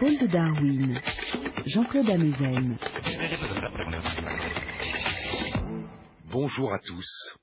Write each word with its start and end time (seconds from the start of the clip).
Épaules 0.00 0.18
de 0.18 0.26
Darwin, 0.28 1.00
Jean-Claude 1.66 2.08
Amezen. 2.08 2.78
Bonjour 6.32 6.72
à 6.72 6.78
tous. 6.78 7.36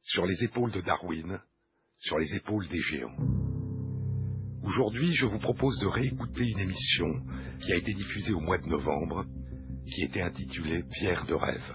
Sur 0.00 0.24
les 0.24 0.42
épaules 0.42 0.70
de 0.70 0.80
Darwin, 0.80 1.38
sur 1.98 2.18
les 2.18 2.34
épaules 2.34 2.66
des 2.68 2.80
géants. 2.80 3.14
Aujourd'hui, 4.62 5.14
je 5.16 5.26
vous 5.26 5.38
propose 5.38 5.78
de 5.80 5.86
réécouter 5.86 6.48
une 6.48 6.60
émission 6.60 7.26
qui 7.60 7.72
a 7.74 7.76
été 7.76 7.92
diffusée 7.92 8.32
au 8.32 8.40
mois 8.40 8.56
de 8.56 8.68
novembre, 8.68 9.26
qui 9.94 10.04
était 10.04 10.22
intitulée 10.22 10.84
Pierre 10.90 11.26
de 11.26 11.34
rêve. 11.34 11.74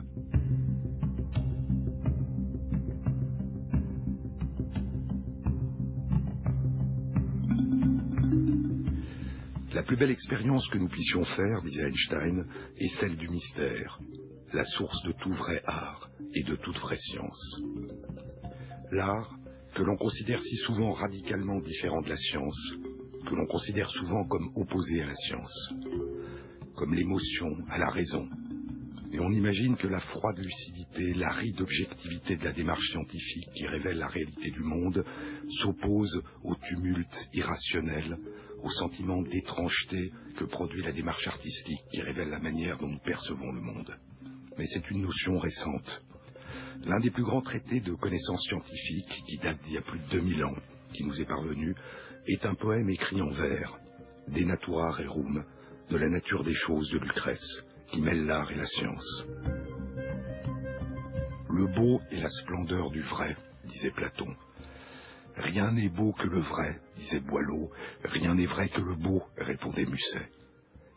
La 9.84 9.88
plus 9.88 9.98
belle 9.98 10.12
expérience 10.12 10.66
que 10.70 10.78
nous 10.78 10.88
puissions 10.88 11.26
faire, 11.26 11.62
disait 11.62 11.84
Einstein, 11.84 12.46
est 12.78 13.00
celle 13.02 13.18
du 13.18 13.28
mystère, 13.28 14.00
la 14.54 14.64
source 14.64 15.04
de 15.04 15.12
tout 15.22 15.34
vrai 15.34 15.62
art 15.66 16.10
et 16.34 16.44
de 16.44 16.56
toute 16.56 16.78
vraie 16.78 16.98
science. 16.98 17.62
L'art, 18.94 19.36
que 19.76 19.84
l'on 19.84 19.98
considère 19.98 20.42
si 20.42 20.56
souvent 20.56 20.94
radicalement 20.94 21.60
différent 21.60 22.02
de 22.02 22.08
la 22.08 22.16
science, 22.16 22.76
que 23.28 23.36
l'on 23.36 23.46
considère 23.46 23.90
souvent 23.90 24.26
comme 24.26 24.54
opposé 24.56 25.02
à 25.02 25.06
la 25.06 25.16
science, 25.16 25.74
comme 26.78 26.94
l'émotion 26.94 27.50
à 27.68 27.78
la 27.78 27.90
raison. 27.90 28.26
Et 29.12 29.20
on 29.20 29.32
imagine 29.32 29.76
que 29.76 29.90
la 29.90 30.00
froide 30.00 30.40
lucidité, 30.40 31.14
l'aride 31.14 31.60
objectivité 31.60 32.38
de 32.38 32.46
la 32.46 32.54
démarche 32.54 32.90
scientifique 32.90 33.52
qui 33.54 33.68
révèle 33.68 33.98
la 33.98 34.08
réalité 34.08 34.50
du 34.50 34.64
monde 34.64 35.04
s'oppose 35.60 36.24
au 36.46 36.56
tumulte 36.56 37.30
irrationnel, 37.34 38.16
au 38.64 38.70
sentiment 38.70 39.22
d'étrangeté 39.22 40.12
que 40.38 40.46
produit 40.46 40.82
la 40.82 40.94
démarche 40.94 41.28
artistique 41.28 41.84
qui 41.92 42.02
révèle 42.02 42.30
la 42.30 42.40
manière 42.40 42.78
dont 42.78 42.88
nous 42.88 43.00
percevons 43.00 43.52
le 43.52 43.62
monde. 43.62 43.96
Mais 44.58 44.66
c'est 44.68 44.90
une 44.90 45.02
notion 45.02 45.38
récente. 45.38 46.02
L'un 46.86 47.00
des 47.00 47.12
plus 47.12 47.24
grands 47.24 47.42
traités 47.42 47.82
de 47.82 47.94
connaissances 47.94 48.44
scientifiques, 48.48 49.24
qui 49.28 49.38
date 49.38 49.62
d'il 49.64 49.74
y 49.74 49.78
a 49.78 49.82
plus 49.82 50.00
de 50.00 50.10
2000 50.12 50.44
ans, 50.46 50.56
qui 50.94 51.04
nous 51.04 51.22
est 51.22 51.26
parvenu, 51.26 51.76
est 52.26 52.46
un 52.46 52.56
poème 52.56 52.90
écrit 52.90 53.22
en 53.22 53.32
vers, 53.32 53.78
De 54.30 54.44
natura 54.44 54.92
rerum, 54.92 55.44
de 55.90 55.98
la 55.98 56.10
nature 56.10 56.44
des 56.44 56.56
choses 56.56 56.90
de 56.92 57.00
Lucrèce, 57.00 57.64
qui 57.88 58.02
mêle 58.02 58.26
l'art 58.26 58.52
et 58.52 58.56
la 58.56 58.66
science. 58.66 59.26
Le 61.50 61.68
beau 61.68 62.02
est 62.12 62.22
la 62.22 62.30
splendeur 62.30 62.90
du 62.92 63.02
vrai, 63.02 63.36
disait 63.66 63.92
Platon. 63.92 64.36
Rien 65.36 65.72
n'est 65.72 65.90
beau 65.90 66.14
que 66.14 66.28
le 66.28 66.42
vrai, 66.42 66.80
disait 66.98 67.20
Boileau. 67.20 67.72
Rien 68.04 68.36
n'est 68.36 68.46
vrai 68.46 68.70
que 68.70 68.82
le 68.82 68.96
beau, 68.96 69.24
répondait 69.38 69.86
Musset. 69.86 70.30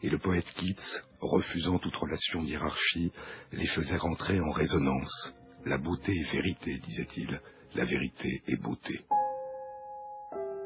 Et 0.03 0.11
le 0.11 0.19
poète 0.19 0.51
Keats, 0.57 1.03
refusant 1.21 1.79
toute 1.79 1.97
relation 1.97 2.43
d'hierarchie, 2.43 3.13
les 3.53 3.67
faisait 3.67 3.97
rentrer 3.97 4.39
en 4.41 4.51
résonance. 4.51 5.33
La 5.65 5.79
beauté 5.79 6.13
est 6.13 6.33
vérité, 6.33 6.79
disait-il. 6.87 7.41
La 7.75 7.85
vérité 7.85 8.43
est 8.47 8.61
beauté. 8.61 9.05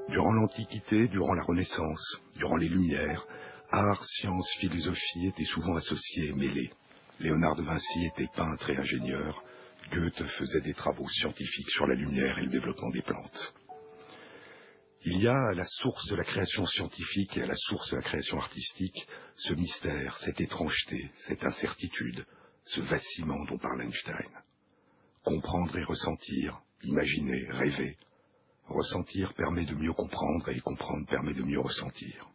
Durant 0.08 0.32
l'Antiquité, 0.32 1.06
durant 1.08 1.34
la 1.34 1.44
Renaissance, 1.44 2.20
durant 2.36 2.56
les 2.56 2.68
Lumières, 2.68 3.24
art, 3.70 4.04
science, 4.04 4.48
philosophie 4.58 5.28
étaient 5.28 5.44
souvent 5.44 5.76
associés 5.76 6.30
et 6.30 6.32
mêlés. 6.32 6.70
Léonard 7.20 7.54
de 7.54 7.62
Vinci 7.62 8.06
était 8.06 8.28
peintre 8.34 8.70
et 8.70 8.76
ingénieur. 8.76 9.44
Goethe 9.92 10.24
faisait 10.38 10.60
des 10.62 10.74
travaux 10.74 11.08
scientifiques 11.08 11.70
sur 11.70 11.86
la 11.86 11.94
lumière 11.94 12.38
et 12.38 12.42
le 12.42 12.50
développement 12.50 12.90
des 12.90 13.02
plantes. 13.02 13.54
Il 15.02 15.22
y 15.22 15.26
a 15.26 15.48
à 15.48 15.54
la 15.54 15.64
source 15.64 16.06
de 16.08 16.16
la 16.16 16.24
création 16.24 16.66
scientifique 16.66 17.34
et 17.38 17.42
à 17.42 17.46
la 17.46 17.56
source 17.56 17.90
de 17.90 17.96
la 17.96 18.02
création 18.02 18.38
artistique 18.38 19.08
ce 19.36 19.54
mystère, 19.54 20.18
cette 20.18 20.40
étrangeté, 20.40 21.10
cette 21.26 21.42
incertitude, 21.42 22.26
ce 22.64 22.82
vacillement 22.82 23.42
dont 23.46 23.56
parle 23.56 23.82
Einstein. 23.82 24.28
Comprendre 25.24 25.78
et 25.78 25.84
ressentir, 25.84 26.60
imaginer, 26.82 27.46
rêver. 27.50 27.96
Ressentir 28.66 29.32
permet 29.34 29.64
de 29.64 29.74
mieux 29.74 29.94
comprendre 29.94 30.50
et 30.50 30.60
comprendre 30.60 31.06
permet 31.06 31.32
de 31.32 31.44
mieux 31.44 31.60
ressentir. 31.60 32.28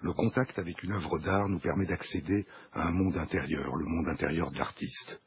Le 0.00 0.12
contact 0.14 0.58
avec 0.58 0.82
une 0.82 0.92
œuvre 0.92 1.20
d'art 1.20 1.48
nous 1.48 1.60
permet 1.60 1.86
d'accéder 1.86 2.44
à 2.72 2.88
un 2.88 2.90
monde 2.90 3.16
intérieur, 3.16 3.76
le 3.76 3.84
monde 3.84 4.08
intérieur 4.08 4.50
de 4.50 4.58
l'artiste. 4.58 5.20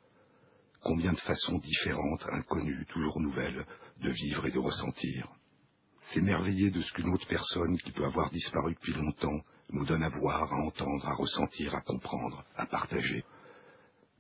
Combien 0.82 1.14
de 1.14 1.20
façons 1.20 1.60
différentes, 1.60 2.26
inconnues, 2.30 2.86
toujours 2.90 3.22
nouvelles, 3.22 3.66
de 4.02 4.10
vivre 4.10 4.46
et 4.46 4.52
de 4.52 4.60
ressentir. 4.60 5.30
S'émerveiller 6.14 6.70
de 6.72 6.82
ce 6.82 6.94
qu'une 6.94 7.14
autre 7.14 7.28
personne 7.28 7.78
qui 7.80 7.92
peut 7.92 8.06
avoir 8.06 8.30
disparu 8.32 8.74
depuis 8.74 8.94
longtemps 8.94 9.42
nous 9.72 9.86
donne 9.86 10.04
à 10.04 10.10
voir, 10.10 10.54
à 10.54 10.58
entendre, 10.58 11.08
à 11.08 11.16
ressentir, 11.16 11.74
à 11.74 11.82
comprendre, 11.82 12.46
à 12.56 12.66
partager. 12.68 13.24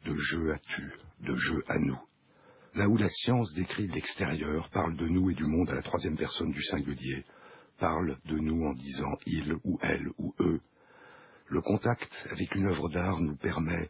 De 0.03 0.16
jeu 0.16 0.53
à 0.53 0.59
tu, 0.59 0.94
de 1.22 1.35
jeu 1.35 1.63
à 1.68 1.78
nous. 1.79 2.00
Là 2.73 2.90
où 2.90 2.97
la 2.97 3.09
science 3.09 3.53
décrit 3.53 3.88
l'extérieur, 3.88 4.69
parle 4.69 4.97
de 4.97 5.07
nous 5.07 5.29
et 5.29 5.35
du 5.35 5.46
monde 5.46 5.69
à 5.69 5.75
la 5.75 5.81
troisième 5.81 6.18
personne 6.18 6.51
du 6.51 6.63
singulier, 6.63 7.23
parle 7.79 8.17
de 8.25 8.38
nous 8.38 8.66
en 8.66 8.73
disant 8.73 9.17
il 9.25 9.53
ou 9.63 9.78
elle 9.81 10.09
ou 10.17 10.34
eux. 10.40 10.59
Le 11.47 11.62
contact 11.62 12.12
avec 12.31 12.53
une 12.56 12.67
œuvre 12.67 12.90
d'art 12.90 13.19
nous 13.19 13.38
permet 13.38 13.90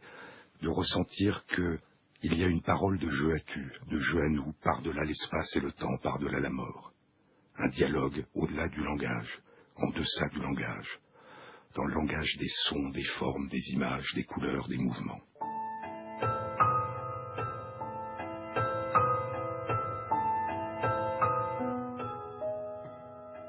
de 0.62 0.68
ressentir 0.68 1.44
que 1.46 1.78
il 2.22 2.34
y 2.38 2.44
a 2.44 2.48
une 2.48 2.62
parole 2.62 2.98
de 2.98 3.10
jeu 3.10 3.34
à 3.34 3.40
tu, 3.40 3.72
de 3.90 3.98
jeu 3.98 4.20
à 4.20 4.28
nous, 4.28 4.52
par-delà 4.62 5.04
l'espace 5.04 5.54
et 5.56 5.60
le 5.60 5.72
temps, 5.72 5.96
par-delà 6.02 6.40
la 6.40 6.50
mort. 6.50 6.92
Un 7.58 7.68
dialogue 7.68 8.24
au-delà 8.34 8.68
du 8.68 8.82
langage, 8.82 9.38
en 9.76 9.90
deçà 9.90 10.28
du 10.28 10.40
langage, 10.40 11.00
dans 11.74 11.84
le 11.84 11.94
langage 11.94 12.36
des 12.38 12.50
sons, 12.64 12.90
des 12.90 13.04
formes, 13.18 13.48
des 13.48 13.70
images, 13.72 14.12
des 14.14 14.24
couleurs, 14.24 14.68
des 14.68 14.76
mouvements. 14.76 15.20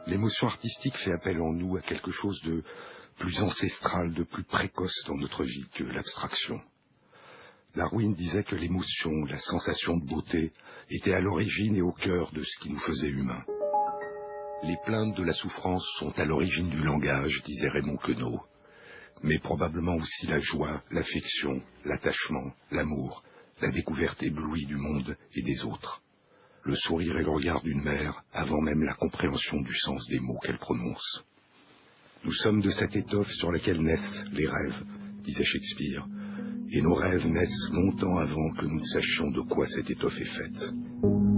L'émotion 0.08 0.48
artistique 0.48 0.96
fait 0.96 1.12
appel 1.12 1.42
en 1.42 1.52
nous 1.52 1.76
à 1.76 1.82
quelque 1.82 2.12
chose 2.12 2.42
de 2.44 2.64
plus 3.20 3.42
ancestral, 3.42 4.14
de 4.14 4.24
plus 4.24 4.44
précoce 4.46 5.04
dans 5.06 5.18
notre 5.18 5.44
vie 5.44 5.68
que 5.76 5.84
l'abstraction. 5.84 6.62
Darwin 7.76 8.14
disait 8.16 8.46
que 8.46 8.56
l'émotion, 8.56 9.12
la 9.26 9.40
sensation 9.40 9.98
de 9.98 10.08
beauté, 10.08 10.54
était 10.90 11.14
à 11.14 11.20
l'origine 11.20 11.76
et 11.76 11.82
au 11.82 11.92
cœur 11.92 12.32
de 12.32 12.44
ce 12.44 12.60
qui 12.62 12.70
nous 12.70 12.80
faisait 12.80 13.10
humains. 13.10 13.44
Les 14.64 14.78
plaintes 14.86 15.16
de 15.16 15.24
la 15.24 15.34
souffrance 15.34 15.86
sont 16.00 16.18
à 16.20 16.26
l'origine 16.26 16.70
du 16.70 16.82
langage, 16.82 17.42
disait 17.46 17.70
Raymond 17.70 17.98
Queneau, 17.98 18.40
mais 19.24 19.40
probablement 19.40 19.96
aussi 19.96 20.28
la 20.28 20.40
joie, 20.40 20.82
l'affection, 20.92 21.62
l'attachement, 21.86 22.54
l'amour, 22.72 23.24
la 23.62 23.70
découverte 23.72 24.22
éblouie 24.24 24.66
du 24.66 24.76
monde 24.76 25.18
et 25.36 25.42
des 25.42 25.64
autres 25.64 26.02
le 26.68 26.76
sourire 26.76 27.18
et 27.18 27.24
le 27.24 27.30
regard 27.30 27.62
d'une 27.64 27.82
mère 27.82 28.22
avant 28.34 28.62
même 28.62 28.84
la 28.84 28.94
compréhension 28.94 29.62
du 29.62 29.74
sens 29.74 30.06
des 30.10 30.20
mots 30.20 30.38
qu'elle 30.44 30.58
prononce. 30.58 31.24
Nous 32.26 32.34
sommes 32.34 32.62
de 32.62 32.70
cette 32.70 32.96
étoffe 32.96 33.32
sur 33.32 33.52
laquelle 33.52 33.82
naissent 33.82 34.26
les 34.34 34.48
rêves, 34.48 34.84
disait 35.24 35.46
Shakespeare, 35.46 36.06
et 36.72 36.82
nos 36.82 36.96
rêves 36.96 37.26
naissent 37.26 37.70
longtemps 37.72 38.18
avant 38.18 38.52
que 38.60 38.66
nous 38.66 38.80
ne 38.80 38.86
sachions 38.86 39.32
de 39.32 39.42
quoi 39.42 39.66
cette 39.68 39.90
étoffe 39.90 40.20
est 40.20 40.26
faite. 40.26 41.37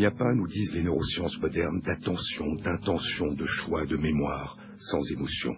N'y 0.00 0.06
a 0.06 0.10
pas, 0.10 0.34
nous 0.34 0.46
disent 0.46 0.72
les 0.72 0.82
neurosciences 0.82 1.38
modernes, 1.40 1.80
d'attention, 1.80 2.54
d'intention, 2.56 3.34
de 3.34 3.44
choix, 3.44 3.84
de 3.84 3.96
mémoire, 3.96 4.56
sans 4.78 5.00
émotion. 5.12 5.54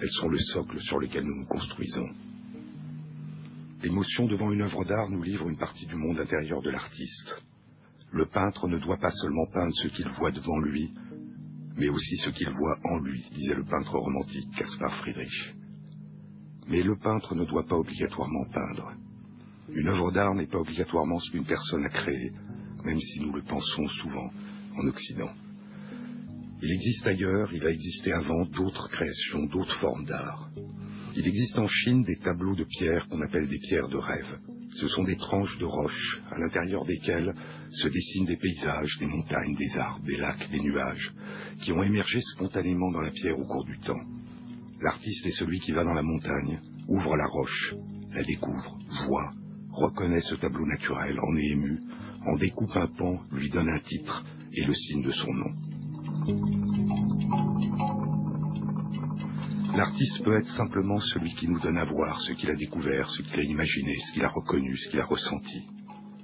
Elles 0.00 0.10
sont 0.10 0.28
le 0.28 0.38
socle 0.38 0.80
sur 0.80 1.00
lequel 1.00 1.24
nous 1.24 1.40
nous 1.40 1.46
construisons. 1.46 2.08
L'émotion 3.82 4.26
devant 4.26 4.52
une 4.52 4.62
œuvre 4.62 4.84
d'art 4.84 5.10
nous 5.10 5.22
livre 5.22 5.48
une 5.48 5.56
partie 5.56 5.86
du 5.86 5.96
monde 5.96 6.20
intérieur 6.20 6.62
de 6.62 6.70
l'artiste. 6.70 7.42
Le 8.12 8.26
peintre 8.26 8.68
ne 8.68 8.78
doit 8.78 8.98
pas 8.98 9.10
seulement 9.10 9.46
peindre 9.52 9.74
ce 9.74 9.88
qu'il 9.88 10.08
voit 10.10 10.30
devant 10.30 10.60
lui, 10.60 10.92
mais 11.76 11.88
aussi 11.88 12.16
ce 12.18 12.30
qu'il 12.30 12.50
voit 12.50 12.78
en 12.84 12.98
lui, 13.00 13.24
disait 13.34 13.56
le 13.56 13.64
peintre 13.64 13.98
romantique 13.98 14.54
Caspar 14.56 14.94
Friedrich. 14.98 15.54
Mais 16.68 16.82
le 16.82 16.96
peintre 16.96 17.34
ne 17.34 17.44
doit 17.44 17.66
pas 17.66 17.76
obligatoirement 17.76 18.44
peindre. 18.52 18.92
Une 19.68 19.88
œuvre 19.88 20.12
d'art 20.12 20.34
n'est 20.34 20.46
pas 20.46 20.58
obligatoirement 20.58 21.18
ce 21.18 21.32
qu'une 21.32 21.44
personne 21.44 21.84
a 21.84 21.90
créé, 21.90 22.30
même 22.84 23.00
si 23.00 23.20
nous 23.20 23.32
le 23.32 23.42
pensons 23.42 23.88
souvent 23.88 24.30
en 24.76 24.86
Occident. 24.88 25.30
Il 26.62 26.72
existe 26.72 27.06
ailleurs, 27.06 27.52
il 27.52 27.64
a 27.66 27.70
existé 27.70 28.12
avant 28.12 28.44
d'autres 28.46 28.88
créations, 28.88 29.44
d'autres 29.46 29.76
formes 29.80 30.06
d'art. 30.06 30.50
Il 31.16 31.26
existe 31.26 31.58
en 31.58 31.68
Chine 31.68 32.04
des 32.04 32.16
tableaux 32.16 32.56
de 32.56 32.64
pierre 32.64 33.06
qu'on 33.08 33.20
appelle 33.20 33.48
des 33.48 33.58
pierres 33.58 33.88
de 33.88 33.98
rêve. 33.98 34.38
Ce 34.76 34.88
sont 34.88 35.04
des 35.04 35.16
tranches 35.16 35.58
de 35.58 35.64
roches 35.64 36.20
à 36.30 36.38
l'intérieur 36.38 36.84
desquelles 36.84 37.34
se 37.70 37.88
dessinent 37.88 38.26
des 38.26 38.36
paysages, 38.36 38.96
des 38.98 39.06
montagnes, 39.06 39.54
des 39.56 39.76
arbres, 39.76 40.04
des 40.04 40.16
lacs, 40.16 40.50
des 40.50 40.60
nuages, 40.60 41.12
qui 41.62 41.72
ont 41.72 41.82
émergé 41.82 42.20
spontanément 42.32 42.90
dans 42.90 43.00
la 43.00 43.10
pierre 43.10 43.38
au 43.38 43.44
cours 43.44 43.64
du 43.64 43.78
temps. 43.80 44.02
L'artiste 44.80 45.26
est 45.26 45.38
celui 45.38 45.60
qui 45.60 45.72
va 45.72 45.84
dans 45.84 45.94
la 45.94 46.02
montagne, 46.02 46.60
ouvre 46.88 47.16
la 47.16 47.26
roche, 47.26 47.74
la 48.12 48.24
découvre, 48.24 48.78
voit, 49.06 49.32
reconnaît 49.70 50.20
ce 50.20 50.34
tableau 50.34 50.66
naturel, 50.66 51.18
en 51.20 51.36
est 51.36 51.46
ému, 51.46 51.80
en 52.26 52.36
découpe 52.36 52.76
un 52.76 52.86
pan, 52.86 53.20
lui 53.32 53.50
donne 53.50 53.68
un 53.68 53.80
titre 53.80 54.24
et 54.52 54.64
le 54.64 54.74
signe 54.74 55.02
de 55.02 55.12
son 55.12 55.32
nom. 55.32 55.54
L'artiste 59.76 60.22
peut 60.22 60.38
être 60.38 60.50
simplement 60.56 61.00
celui 61.00 61.34
qui 61.34 61.48
nous 61.48 61.58
donne 61.60 61.76
à 61.76 61.84
voir 61.84 62.20
ce 62.20 62.32
qu'il 62.32 62.48
a 62.48 62.54
découvert, 62.54 63.10
ce 63.10 63.22
qu'il 63.22 63.40
a 63.40 63.42
imaginé, 63.42 63.96
ce 64.06 64.12
qu'il 64.12 64.24
a 64.24 64.28
reconnu, 64.28 64.76
ce 64.78 64.88
qu'il 64.88 65.00
a 65.00 65.04
ressenti. 65.04 65.66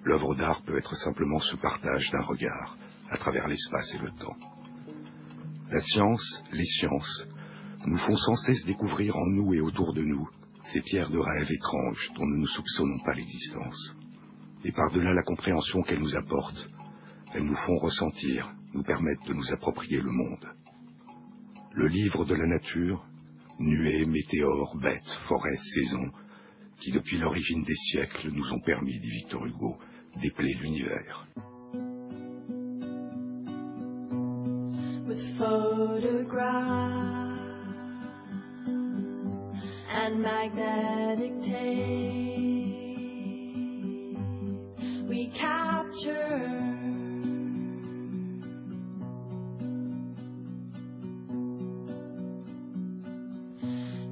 L'œuvre 0.05 0.37
d'art 0.37 0.63
peut 0.63 0.79
être 0.79 0.95
simplement 0.95 1.41
ce 1.41 1.57
partage 1.57 2.11
d'un 2.11 2.23
regard 2.23 2.79
à 3.11 3.17
travers 3.19 3.49
l'espace 3.49 3.93
et 3.95 3.99
le 3.99 4.11
temps. 4.13 4.37
La 5.71 5.81
science, 5.81 6.43
les 6.53 6.65
sciences, 6.65 7.27
nous 7.87 7.99
font 7.99 8.17
sans 8.17 8.37
cesse 8.37 8.65
découvrir 8.67 9.17
en 9.17 9.27
nous 9.27 9.55
et 9.55 9.61
autour 9.61 9.95
de 9.95 10.03
nous 10.03 10.29
ces 10.73 10.81
pierres 10.83 11.11
de 11.11 11.19
rêve 11.19 11.51
étranges 11.51 12.11
dont 12.15 12.27
nous 12.27 12.43
ne 12.43 12.47
soupçonnons 12.47 12.99
pas 13.05 13.15
l'existence. 13.15 13.95
Et 14.65 14.73
par-delà 14.73 15.15
la 15.15 15.23
compréhension 15.23 15.83
qu'elles 15.83 16.01
nous 16.01 16.17
apportent, 16.17 16.69
elles 17.33 17.45
nous 17.45 17.57
font 17.57 17.79
ressentir, 17.79 18.53
nous 18.75 18.83
permettent 18.83 19.27
de 19.27 19.35
nous 19.35 19.53
approprier 19.53 20.01
le 20.01 20.11
monde. 20.11 20.47
Le 21.73 21.87
livre 21.87 22.25
de 22.25 22.35
la 22.35 22.47
nature, 22.47 23.07
nuées, 23.59 24.07
météores, 24.07 24.77
bêtes, 24.79 25.19
forêts, 25.29 25.59
saisons, 25.75 26.11
qui 26.81 26.93
depuis 26.93 27.19
l'origine 27.19 27.63
des 27.63 27.75
siècles 27.75 28.31
nous 28.33 28.53
ont 28.53 28.61
permis, 28.61 28.99
dit 28.99 29.11
Victor 29.11 29.47
Hugo, 29.47 29.79
d'épeler 30.21 30.55
l'univers. 30.55 31.27
and 39.93 40.23
magnetic 40.23 42.40
we 45.21 45.29
capture. 45.39 46.41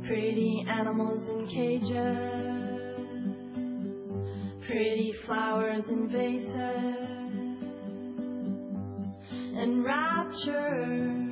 Pretty 0.07 0.67
animals 0.69 1.29
in 1.31 1.47
cages. 1.47 1.89
Pretty 4.67 5.15
flowers 5.25 5.89
in 5.89 6.09
vases. 6.09 6.49
And 9.57 9.85
rapture 9.85 11.28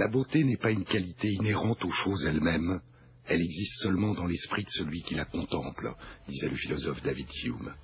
La 0.00 0.08
beauté 0.08 0.44
n'est 0.44 0.56
pas 0.56 0.70
une 0.70 0.86
qualité 0.86 1.28
inhérente 1.28 1.84
aux 1.84 1.90
choses 1.90 2.24
elles-mêmes, 2.24 2.80
elle 3.26 3.42
existe 3.42 3.82
seulement 3.82 4.14
dans 4.14 4.24
l'esprit 4.24 4.64
de 4.64 4.70
celui 4.70 5.02
qui 5.02 5.14
la 5.14 5.26
contemple, 5.26 5.94
disait 6.26 6.48
le 6.48 6.56
philosophe 6.56 7.02
David 7.02 7.28
Hume. 7.44 7.74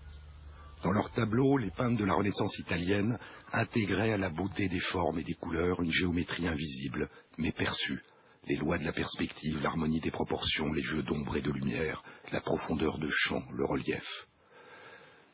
Dans 0.82 0.92
leurs 0.92 1.12
tableaux, 1.12 1.58
les 1.58 1.70
peintres 1.72 2.00
de 2.00 2.06
la 2.06 2.14
Renaissance 2.14 2.58
italienne 2.58 3.18
intégraient 3.52 4.14
à 4.14 4.16
la 4.16 4.30
beauté 4.30 4.66
des 4.70 4.80
formes 4.80 5.18
et 5.18 5.24
des 5.24 5.34
couleurs 5.34 5.82
une 5.82 5.92
géométrie 5.92 6.48
invisible, 6.48 7.10
mais 7.36 7.52
perçue, 7.52 8.00
les 8.46 8.56
lois 8.56 8.78
de 8.78 8.84
la 8.84 8.94
perspective, 8.94 9.60
l'harmonie 9.60 10.00
des 10.00 10.10
proportions, 10.10 10.72
les 10.72 10.84
jeux 10.84 11.02
d'ombre 11.02 11.36
et 11.36 11.42
de 11.42 11.52
lumière, 11.52 12.02
la 12.32 12.40
profondeur 12.40 12.96
de 12.96 13.10
champ, 13.10 13.42
le 13.52 13.66
relief. 13.66 14.26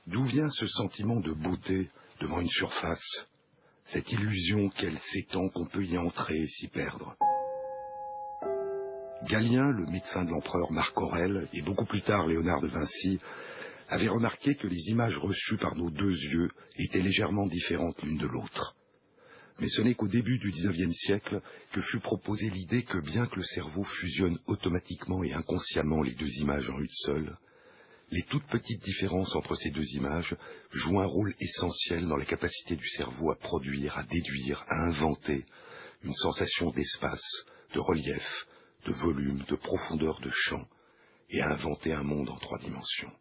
D'où 0.08 0.24
vient 0.24 0.48
ce 0.48 0.66
sentiment 0.66 1.20
de 1.20 1.32
beauté 1.32 1.92
devant 2.20 2.40
une 2.40 2.48
surface 2.48 3.28
cette 3.86 4.10
illusion 4.10 4.68
qu'elle 4.70 4.98
s'étend 4.98 5.48
qu'on 5.48 5.66
peut 5.66 5.84
y 5.84 5.98
entrer 5.98 6.36
et 6.36 6.48
s'y 6.48 6.68
perdre. 6.68 7.16
Galien, 9.28 9.70
le 9.70 9.86
médecin 9.86 10.24
de 10.24 10.30
l'empereur 10.30 10.72
Marc 10.72 11.00
Aurèle, 11.00 11.48
et 11.52 11.62
beaucoup 11.62 11.84
plus 11.84 12.02
tard 12.02 12.26
Léonard 12.26 12.60
de 12.60 12.68
Vinci, 12.68 13.20
avaient 13.88 14.08
remarqué 14.08 14.54
que 14.54 14.66
les 14.66 14.88
images 14.88 15.16
reçues 15.16 15.58
par 15.58 15.76
nos 15.76 15.90
deux 15.90 16.10
yeux 16.10 16.50
étaient 16.78 17.02
légèrement 17.02 17.46
différentes 17.46 18.02
l'une 18.02 18.18
de 18.18 18.26
l'autre. 18.26 18.74
Mais 19.60 19.68
ce 19.68 19.82
n'est 19.82 19.94
qu'au 19.94 20.08
début 20.08 20.38
du 20.38 20.50
XIXe 20.50 20.96
siècle 20.96 21.40
que 21.72 21.82
fut 21.82 22.00
proposée 22.00 22.50
l'idée 22.50 22.82
que 22.82 22.98
bien 22.98 23.26
que 23.26 23.36
le 23.36 23.44
cerveau 23.44 23.84
fusionne 23.84 24.38
automatiquement 24.46 25.22
et 25.22 25.34
inconsciemment 25.34 26.02
les 26.02 26.14
deux 26.14 26.30
images 26.40 26.68
en 26.68 26.80
une 26.80 26.88
seule, 26.88 27.36
les 28.12 28.22
toutes 28.24 28.46
petites 28.46 28.84
différences 28.84 29.34
entre 29.34 29.56
ces 29.56 29.70
deux 29.70 29.94
images 29.94 30.36
jouent 30.70 31.00
un 31.00 31.06
rôle 31.06 31.34
essentiel 31.40 32.06
dans 32.06 32.16
la 32.16 32.26
capacité 32.26 32.76
du 32.76 32.86
cerveau 32.90 33.32
à 33.32 33.36
produire, 33.36 33.96
à 33.96 34.04
déduire, 34.04 34.62
à 34.68 34.88
inventer 34.88 35.46
une 36.04 36.14
sensation 36.14 36.70
d'espace, 36.72 37.24
de 37.74 37.80
relief, 37.80 38.46
de 38.84 38.92
volume, 38.92 39.42
de 39.48 39.56
profondeur 39.56 40.20
de 40.20 40.28
champ, 40.30 40.68
et 41.30 41.40
à 41.40 41.52
inventer 41.52 41.94
un 41.94 42.02
monde 42.02 42.28
en 42.28 42.36
trois 42.36 42.58
dimensions. 42.58 43.12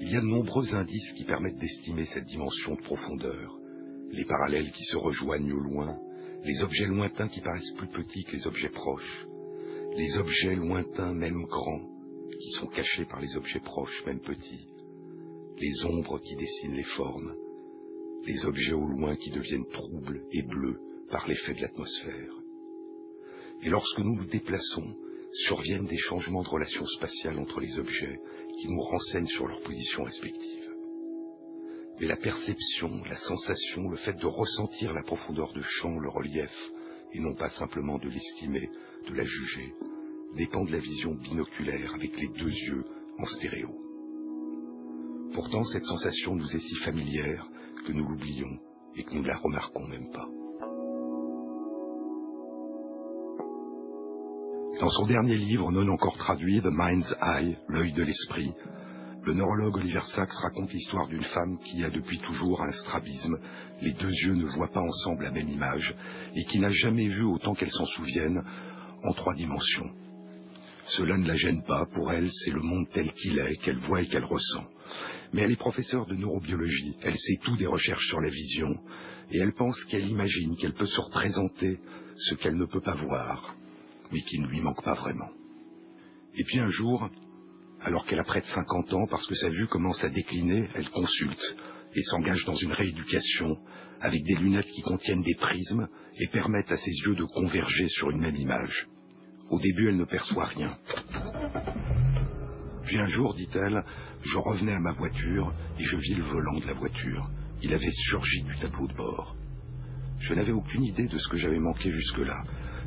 Il 0.00 0.10
y 0.10 0.16
a 0.16 0.20
de 0.20 0.26
nombreux 0.26 0.74
indices 0.74 1.12
qui 1.12 1.24
permettent 1.24 1.58
d'estimer 1.58 2.06
cette 2.06 2.26
dimension 2.26 2.74
de 2.74 2.82
profondeur, 2.82 3.56
les 4.10 4.24
parallèles 4.24 4.72
qui 4.72 4.84
se 4.84 4.96
rejoignent 4.96 5.52
au 5.52 5.60
loin, 5.60 5.96
les 6.44 6.62
objets 6.62 6.86
lointains 6.86 7.28
qui 7.28 7.40
paraissent 7.40 7.74
plus 7.76 7.88
petits 7.88 8.24
que 8.24 8.36
les 8.36 8.46
objets 8.46 8.68
proches, 8.68 9.26
les 9.96 10.16
objets 10.16 10.54
lointains 10.54 11.14
même 11.14 11.44
grands, 11.44 11.88
qui 12.40 12.50
sont 12.52 12.66
cachés 12.66 13.04
par 13.04 13.20
les 13.20 13.36
objets 13.36 13.60
proches, 13.60 14.02
même 14.06 14.20
petits, 14.20 14.66
les 15.58 15.84
ombres 15.84 16.18
qui 16.18 16.34
dessinent 16.34 16.74
les 16.74 16.82
formes, 16.96 17.34
les 18.26 18.44
objets 18.44 18.72
au 18.72 18.86
loin 18.86 19.14
qui 19.16 19.30
deviennent 19.30 19.68
troubles 19.72 20.24
et 20.32 20.42
bleus 20.42 20.80
par 21.10 21.28
l'effet 21.28 21.54
de 21.54 21.60
l'atmosphère. 21.60 22.34
Et 23.62 23.68
lorsque 23.68 23.98
nous 23.98 24.16
nous 24.16 24.26
déplaçons, 24.26 24.96
surviennent 25.46 25.86
des 25.86 25.98
changements 25.98 26.42
de 26.42 26.48
relations 26.48 26.86
spatiales 26.86 27.38
entre 27.38 27.60
les 27.60 27.78
objets 27.78 28.20
qui 28.58 28.68
nous 28.68 28.80
renseignent 28.80 29.26
sur 29.26 29.46
leur 29.46 29.62
position 29.62 30.02
respective. 30.02 30.61
Mais 32.02 32.08
la 32.08 32.16
perception, 32.16 32.90
la 33.04 33.14
sensation, 33.14 33.88
le 33.88 33.96
fait 33.96 34.14
de 34.14 34.26
ressentir 34.26 34.92
la 34.92 35.04
profondeur 35.04 35.52
de 35.52 35.62
champ, 35.62 36.00
le 36.00 36.08
relief, 36.08 36.50
et 37.12 37.20
non 37.20 37.36
pas 37.36 37.48
simplement 37.50 37.96
de 37.98 38.08
l'estimer, 38.08 38.68
de 39.08 39.14
la 39.14 39.24
juger, 39.24 39.72
dépend 40.36 40.64
de 40.64 40.72
la 40.72 40.80
vision 40.80 41.14
binoculaire 41.14 41.94
avec 41.94 42.20
les 42.20 42.26
deux 42.36 42.50
yeux 42.50 42.84
en 43.20 43.26
stéréo. 43.26 43.68
Pourtant, 45.32 45.62
cette 45.62 45.84
sensation 45.84 46.34
nous 46.34 46.56
est 46.56 46.58
si 46.58 46.74
familière 46.82 47.48
que 47.86 47.92
nous 47.92 48.08
l'oublions 48.08 48.58
et 48.96 49.04
que 49.04 49.14
nous 49.14 49.22
ne 49.22 49.28
la 49.28 49.36
remarquons 49.36 49.86
même 49.86 50.10
pas. 50.10 50.26
Dans 54.80 54.90
son 54.90 55.06
dernier 55.06 55.36
livre, 55.36 55.70
non 55.70 55.88
encore 55.88 56.16
traduit, 56.16 56.60
The 56.62 56.72
Mind's 56.72 57.14
Eye, 57.22 57.56
l'œil 57.68 57.92
de 57.92 58.02
l'esprit, 58.02 58.52
le 59.24 59.34
neurologue 59.34 59.76
Oliver 59.76 60.02
Sacks 60.04 60.32
raconte 60.32 60.72
l'histoire 60.72 61.06
d'une 61.06 61.24
femme 61.24 61.58
qui 61.64 61.84
a 61.84 61.90
depuis 61.90 62.18
toujours 62.18 62.60
un 62.62 62.72
strabisme, 62.72 63.38
les 63.80 63.92
deux 63.92 64.10
yeux 64.10 64.34
ne 64.34 64.46
voient 64.46 64.72
pas 64.72 64.80
ensemble 64.80 65.24
la 65.24 65.30
même 65.30 65.48
image, 65.48 65.94
et 66.34 66.44
qui 66.44 66.58
n'a 66.58 66.70
jamais 66.70 67.08
vu, 67.08 67.22
autant 67.22 67.54
qu'elle 67.54 67.70
s'en 67.70 67.86
souvienne, 67.86 68.42
en 69.04 69.12
trois 69.12 69.34
dimensions. 69.34 69.90
Cela 70.86 71.16
ne 71.16 71.26
la 71.26 71.36
gêne 71.36 71.62
pas, 71.62 71.86
pour 71.94 72.10
elle, 72.10 72.30
c'est 72.30 72.50
le 72.50 72.62
monde 72.62 72.88
tel 72.92 73.12
qu'il 73.12 73.38
est, 73.38 73.56
qu'elle 73.62 73.78
voit 73.78 74.02
et 74.02 74.08
qu'elle 74.08 74.24
ressent. 74.24 74.66
Mais 75.32 75.42
elle 75.42 75.52
est 75.52 75.56
professeure 75.56 76.06
de 76.06 76.16
neurobiologie, 76.16 76.96
elle 77.02 77.16
sait 77.16 77.38
tout 77.42 77.56
des 77.56 77.66
recherches 77.66 78.06
sur 78.08 78.20
la 78.20 78.28
vision, 78.28 78.74
et 79.30 79.38
elle 79.38 79.54
pense 79.54 79.82
qu'elle 79.84 80.08
imagine 80.08 80.56
qu'elle 80.56 80.74
peut 80.74 80.86
se 80.86 81.00
représenter 81.00 81.78
ce 82.16 82.34
qu'elle 82.34 82.56
ne 82.56 82.66
peut 82.66 82.80
pas 82.80 82.96
voir, 82.96 83.54
mais 84.10 84.20
qui 84.20 84.40
ne 84.40 84.48
lui 84.48 84.60
manque 84.60 84.82
pas 84.82 84.94
vraiment. 84.94 85.30
Et 86.34 86.44
puis 86.44 86.58
un 86.58 86.70
jour, 86.70 87.08
alors 87.84 88.06
qu'elle 88.06 88.20
a 88.20 88.24
près 88.24 88.40
de 88.40 88.46
50 88.46 88.92
ans, 88.94 89.06
parce 89.10 89.26
que 89.26 89.34
sa 89.34 89.48
vue 89.50 89.66
commence 89.66 90.02
à 90.04 90.08
décliner, 90.08 90.68
elle 90.74 90.88
consulte 90.90 91.56
et 91.94 92.02
s'engage 92.02 92.44
dans 92.44 92.54
une 92.54 92.72
rééducation 92.72 93.58
avec 94.00 94.22
des 94.24 94.34
lunettes 94.34 94.66
qui 94.66 94.82
contiennent 94.82 95.22
des 95.22 95.34
prismes 95.34 95.88
et 96.16 96.26
permettent 96.28 96.72
à 96.72 96.76
ses 96.76 96.90
yeux 96.90 97.14
de 97.14 97.24
converger 97.24 97.88
sur 97.88 98.10
une 98.10 98.20
même 98.20 98.36
image. 98.36 98.88
Au 99.50 99.60
début, 99.60 99.88
elle 99.88 99.96
ne 99.96 100.04
perçoit 100.04 100.46
rien. 100.46 100.76
Puis 102.84 102.98
un 102.98 103.06
jour, 103.06 103.34
dit-elle, 103.34 103.84
je 104.22 104.38
revenais 104.38 104.74
à 104.74 104.80
ma 104.80 104.92
voiture 104.92 105.52
et 105.78 105.84
je 105.84 105.96
vis 105.96 106.14
le 106.14 106.24
volant 106.24 106.58
de 106.58 106.66
la 106.66 106.74
voiture. 106.74 107.30
Il 107.62 107.72
avait 107.72 107.92
surgi 107.92 108.42
du 108.42 108.56
tableau 108.58 108.88
de 108.88 108.94
bord. 108.94 109.36
Je 110.20 110.34
n'avais 110.34 110.52
aucune 110.52 110.84
idée 110.84 111.06
de 111.06 111.18
ce 111.18 111.28
que 111.28 111.38
j'avais 111.38 111.58
manqué 111.58 111.92
jusque-là, 111.92 112.42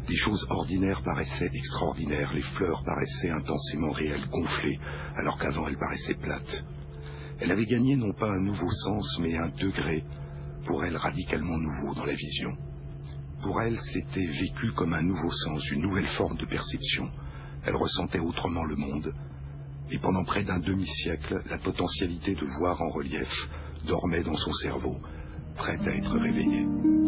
des 0.07 0.15
choses 0.15 0.45
ordinaires 0.49 1.01
paraissaient 1.03 1.49
extraordinaires, 1.53 2.33
les 2.33 2.41
fleurs 2.41 2.83
paraissaient 2.83 3.31
intensément 3.31 3.91
réelles, 3.91 4.27
gonflées, 4.29 4.79
alors 5.15 5.37
qu'avant 5.37 5.67
elles 5.67 5.77
paraissaient 5.77 6.15
plates. 6.15 6.65
Elle 7.39 7.51
avait 7.51 7.65
gagné 7.65 7.95
non 7.95 8.13
pas 8.13 8.31
un 8.31 8.41
nouveau 8.41 8.69
sens, 8.69 9.19
mais 9.19 9.37
un 9.37 9.49
degré, 9.49 10.03
pour 10.65 10.83
elle 10.83 10.97
radicalement 10.97 11.57
nouveau 11.57 11.93
dans 11.95 12.05
la 12.05 12.13
vision. 12.13 12.51
Pour 13.41 13.61
elle, 13.61 13.79
c'était 13.79 14.27
vécu 14.27 14.71
comme 14.75 14.93
un 14.93 15.01
nouveau 15.03 15.31
sens, 15.31 15.69
une 15.71 15.81
nouvelle 15.81 16.07
forme 16.17 16.37
de 16.37 16.45
perception. 16.45 17.09
Elle 17.65 17.75
ressentait 17.75 18.19
autrement 18.19 18.63
le 18.63 18.75
monde, 18.75 19.13
et 19.91 19.99
pendant 19.99 20.23
près 20.23 20.43
d'un 20.43 20.59
demi-siècle, 20.59 21.41
la 21.49 21.59
potentialité 21.59 22.33
de 22.35 22.45
voir 22.59 22.81
en 22.81 22.89
relief 22.89 23.49
dormait 23.85 24.23
dans 24.23 24.37
son 24.37 24.53
cerveau, 24.53 24.97
prête 25.55 25.81
à 25.81 25.95
être 25.95 26.17
réveillée. 26.17 27.04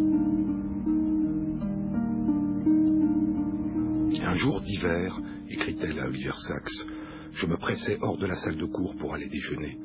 Un 4.28 4.34
jour 4.34 4.60
d'hiver, 4.60 5.18
écrit-elle 5.48 5.98
à 6.00 6.06
Oliver 6.06 6.34
Sacks, 6.46 6.86
je 7.32 7.46
me 7.46 7.56
pressais 7.56 7.96
hors 8.02 8.18
de 8.18 8.26
la 8.26 8.36
salle 8.36 8.58
de 8.58 8.66
cours 8.66 8.94
pour 8.96 9.14
aller 9.14 9.26
déjeuner. 9.26 9.78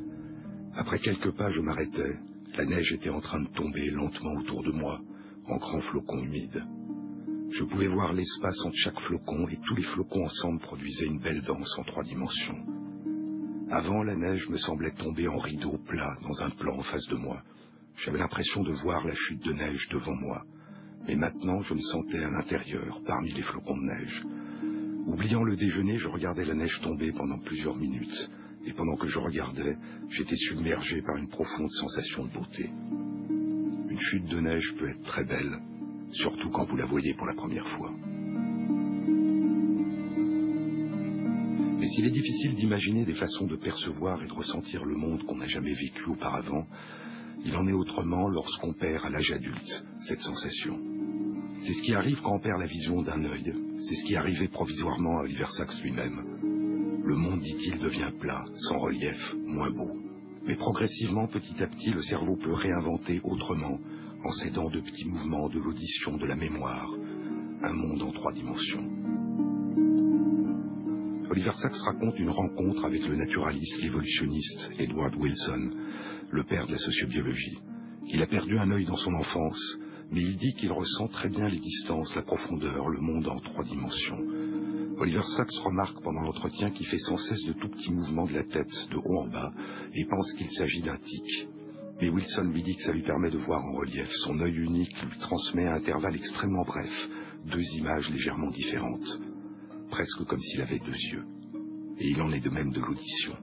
Après 0.76 1.00
quelques 1.00 1.32
pas, 1.38 1.50
je 1.50 1.62
m'arrêtais. 1.62 2.20
La 2.58 2.66
neige 2.66 2.92
était 2.92 3.10
en 3.10 3.22
train 3.22 3.42
de 3.42 3.48
tomber 3.56 3.90
lentement 3.92 4.34
autour 4.42 4.62
de 4.64 4.74
moi, 4.74 5.00
en 5.48 5.56
grands 5.56 5.80
flocons 5.84 6.22
humides. 6.22 6.62
Je 7.52 7.64
pouvais 7.64 7.88
voir 7.88 8.12
l'espace 8.12 8.60
entre 8.66 8.76
chaque 8.76 9.00
flocon 9.00 9.48
et 9.48 9.58
tous 9.66 9.76
les 9.78 9.84
flocons 9.84 10.26
ensemble 10.26 10.60
produisaient 10.60 11.06
une 11.06 11.22
belle 11.22 11.42
danse 11.44 11.80
en 11.80 11.84
trois 11.84 12.04
dimensions. 12.04 12.66
Avant, 13.70 14.04
la 14.04 14.18
neige 14.18 14.50
me 14.50 14.58
semblait 14.58 14.92
tomber 14.92 15.30
en 15.30 15.38
rideau 15.38 15.78
plat 15.88 16.18
dans 16.22 16.42
un 16.42 16.50
plan 16.50 16.80
en 16.80 16.84
face 16.84 17.08
de 17.08 17.16
moi. 17.16 17.42
J'avais 17.96 18.20
l'impression 18.20 18.62
de 18.64 18.74
voir 18.74 19.06
la 19.08 19.16
chute 19.16 19.46
de 19.46 19.54
neige 19.54 19.88
devant 19.90 20.16
moi. 20.16 20.44
Mais 21.08 21.16
maintenant, 21.16 21.62
je 21.62 21.74
me 21.74 21.82
sentais 21.82 22.24
à 22.24 22.30
l'intérieur, 22.30 23.02
parmi 23.06 23.32
les 23.34 23.42
flocons 23.42 23.78
de 23.78 23.84
neige. 23.84 24.24
Oubliant 25.06 25.44
le 25.44 25.58
déjeuner, 25.58 25.98
je 25.98 26.08
regardais 26.08 26.46
la 26.46 26.56
neige 26.56 26.80
tomber 26.82 27.12
pendant 27.12 27.40
plusieurs 27.40 27.76
minutes, 27.76 28.30
et 28.66 28.72
pendant 28.72 28.96
que 28.96 29.08
je 29.08 29.20
regardais, 29.20 29.76
j'étais 30.10 30.38
submergé 30.38 31.02
par 31.02 31.18
une 31.18 31.28
profonde 31.28 31.72
sensation 31.72 32.26
de 32.26 32.32
beauté. 32.32 32.70
Une 33.90 34.00
chute 34.00 34.26
de 34.26 34.40
neige 34.40 34.74
peut 34.78 34.90
être 34.90 35.04
très 35.04 35.26
belle, 35.26 35.60
surtout 36.12 36.50
quand 36.52 36.64
vous 36.64 36.78
la 36.78 36.86
voyez 36.86 37.14
pour 37.16 37.28
la 37.28 37.34
première 37.34 37.68
fois. 37.68 37.92
Mais 41.80 41.90
s'il 41.90 42.06
est 42.06 42.12
difficile 42.12 42.56
d'imaginer 42.56 43.04
des 43.04 43.14
façons 43.14 43.46
de 43.46 43.58
percevoir 43.58 44.24
et 44.24 44.28
de 44.28 44.34
ressentir 44.34 44.86
le 44.86 44.96
monde 44.96 45.24
qu'on 45.26 45.36
n'a 45.36 45.48
jamais 45.48 45.74
vécu 45.74 46.06
auparavant, 46.08 46.66
il 47.44 47.54
en 47.58 47.68
est 47.68 47.74
autrement 47.74 48.30
lorsqu'on 48.30 48.72
perd 48.72 49.04
à 49.04 49.10
l'âge 49.10 49.34
adulte 49.34 49.86
cette 50.08 50.22
sensation. 50.22 50.93
C'est 51.66 51.74
ce 51.74 51.82
qui 51.82 51.94
arrive 51.94 52.20
quand 52.22 52.36
on 52.36 52.40
perd 52.40 52.60
la 52.60 52.68
vision 52.68 53.02
d'un 53.02 53.24
œil. 53.24 53.54
C'est 53.80 53.96
ce 53.96 54.04
qui 54.04 54.18
arrivait 54.18 54.50
provisoirement 54.50 55.20
à 55.20 55.22
Oliver 55.22 55.48
Sacks 55.50 55.82
lui-même. 55.82 57.00
Le 57.02 57.16
monde, 57.16 57.40
dit-il, 57.40 57.80
devient 57.80 58.12
plat, 58.20 58.44
sans 58.56 58.80
relief, 58.80 59.34
moins 59.46 59.72
beau. 59.72 59.98
Mais 60.46 60.58
progressivement, 60.58 61.28
petit 61.28 61.64
à 61.64 61.68
petit, 61.68 61.92
le 61.92 62.02
cerveau 62.02 62.36
peut 62.36 62.52
réinventer 62.52 63.22
autrement, 63.24 63.80
en 64.26 64.32
s'aidant 64.32 64.70
de 64.70 64.82
petits 64.82 65.08
mouvements, 65.08 65.48
de 65.48 65.60
l'audition, 65.60 66.18
de 66.18 66.26
la 66.26 66.36
mémoire, 66.36 66.90
un 67.62 67.74
monde 67.74 68.02
en 68.02 68.12
trois 68.12 68.34
dimensions. 68.34 68.90
Oliver 71.30 71.54
Sacks 71.56 71.78
raconte 71.86 72.20
une 72.20 72.30
rencontre 72.30 72.84
avec 72.84 73.08
le 73.08 73.16
naturaliste, 73.16 73.82
l'évolutionniste 73.82 74.70
Edward 74.80 75.16
Wilson, 75.16 75.72
le 76.30 76.44
père 76.44 76.68
de 76.68 76.74
la 76.74 76.78
sociobiologie. 76.78 77.58
Il 78.08 78.22
a 78.22 78.28
perdu 78.28 78.60
un 78.60 78.70
œil 78.72 78.84
dans 78.84 78.98
son 78.98 79.14
enfance, 79.14 79.78
mais 80.12 80.22
il 80.22 80.38
dit 80.38 80.54
qu'il 80.54 80.72
ressent 80.72 81.08
très 81.08 81.30
bien 81.30 81.48
les 81.50 81.60
distances, 81.60 82.16
la 82.16 82.24
profondeur, 82.24 82.90
le 82.90 83.00
monde 83.00 83.28
en 83.28 83.40
trois 83.40 83.64
dimensions. 83.64 84.20
Oliver 84.98 85.24
Sacks 85.36 85.64
remarque 85.64 86.02
pendant 86.04 86.22
l'entretien 86.22 86.72
qu'il 86.72 86.86
fait 86.86 87.00
sans 87.00 87.18
cesse 87.18 87.44
de 87.46 87.54
tout 87.54 87.70
petits 87.70 87.92
mouvements 87.92 88.26
de 88.26 88.34
la 88.34 88.44
tête, 88.44 88.90
de 88.92 88.98
haut 88.98 89.20
en 89.24 89.28
bas, 89.28 89.52
et 89.94 90.06
pense 90.06 90.34
qu'il 90.34 90.52
s'agit 90.52 90.82
d'un 90.82 90.98
tic. 90.98 91.48
Mais 92.00 92.10
Wilson 92.10 92.50
lui 92.52 92.64
dit 92.64 92.76
que 92.76 92.84
ça 92.84 92.92
lui 92.92 93.04
permet 93.04 93.32
de 93.32 93.38
voir 93.38 93.62
en 93.64 93.74
relief. 93.78 94.10
Son 94.24 94.40
œil 94.40 94.56
unique 94.56 95.02
lui 95.04 95.20
transmet 95.20 95.66
à 95.66 95.76
intervalles 95.76 96.16
extrêmement 96.16 96.64
brefs 96.64 97.10
deux 97.46 97.64
images 97.78 98.10
légèrement 98.10 98.50
différentes, 98.52 99.20
presque 99.90 100.24
comme 100.26 100.40
s'il 100.40 100.62
avait 100.62 100.80
deux 100.80 100.92
yeux. 100.92 101.26
Et 102.00 102.10
il 102.10 102.22
en 102.22 102.32
est 102.32 102.40
de 102.40 102.50
même 102.50 102.72
de 102.72 102.82
l'audition. 102.82 103.34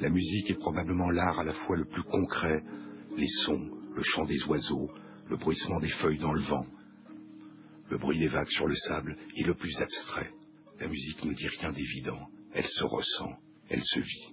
La 0.00 0.08
musique 0.08 0.50
est 0.50 0.58
probablement 0.58 1.10
l'art 1.10 1.38
à 1.38 1.44
la 1.44 1.52
fois 1.52 1.76
le 1.76 1.84
plus 1.84 2.02
concret, 2.02 2.62
les 3.16 3.28
sons, 3.44 3.70
le 3.94 4.02
chant 4.02 4.24
des 4.24 4.42
oiseaux, 4.44 4.90
le 5.28 5.36
bruissement 5.36 5.80
des 5.80 5.90
feuilles 5.90 6.18
dans 6.18 6.32
le 6.32 6.42
vent, 6.42 6.66
le 7.90 7.98
bruit 7.98 8.18
des 8.18 8.28
vagues 8.28 8.48
sur 8.48 8.66
le 8.66 8.74
sable 8.74 9.16
est 9.36 9.46
le 9.46 9.54
plus 9.54 9.76
abstrait. 9.80 10.30
La 10.80 10.88
musique 10.88 11.24
ne 11.24 11.34
dit 11.34 11.48
rien 11.48 11.72
d'évident, 11.72 12.28
elle 12.54 12.66
se 12.66 12.84
ressent, 12.84 13.36
elle 13.68 13.82
se 13.84 14.00
vit. 14.00 14.31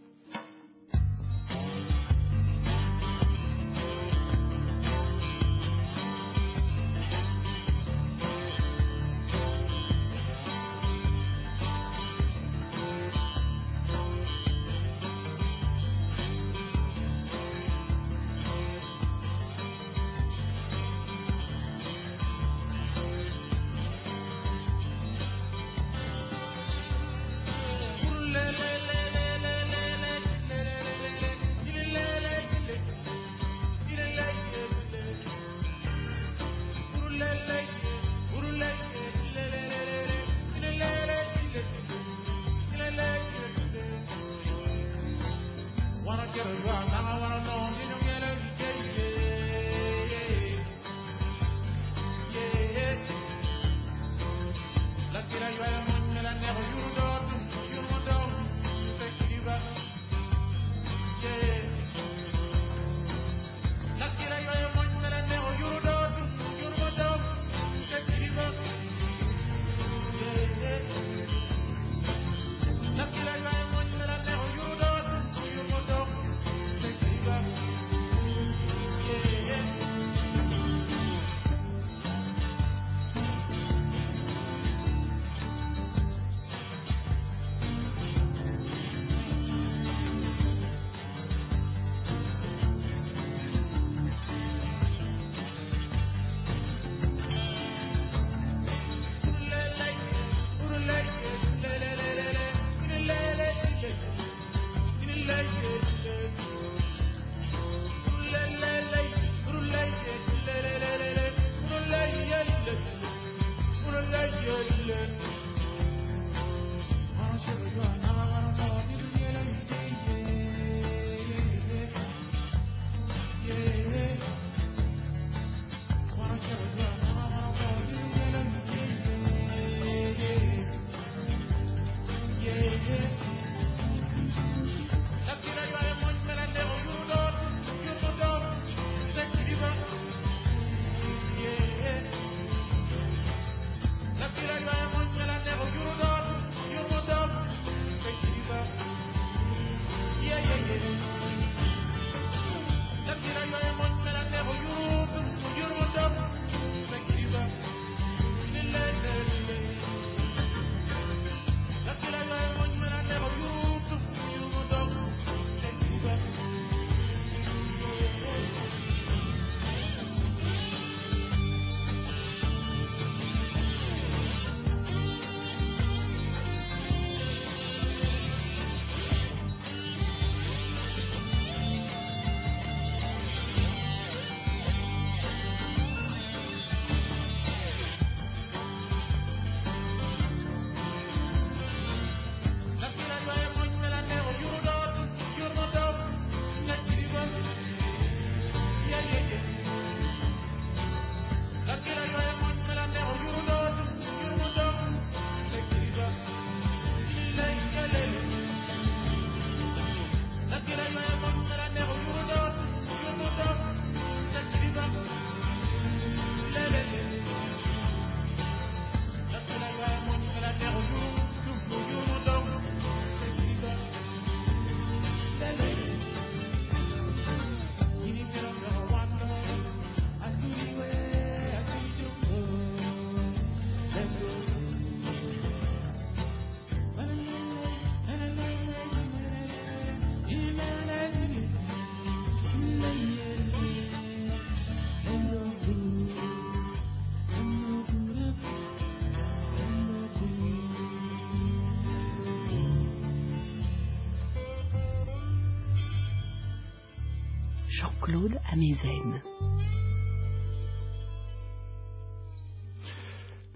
Jean-Claude 257.89 258.39
Amezen. 258.51 259.21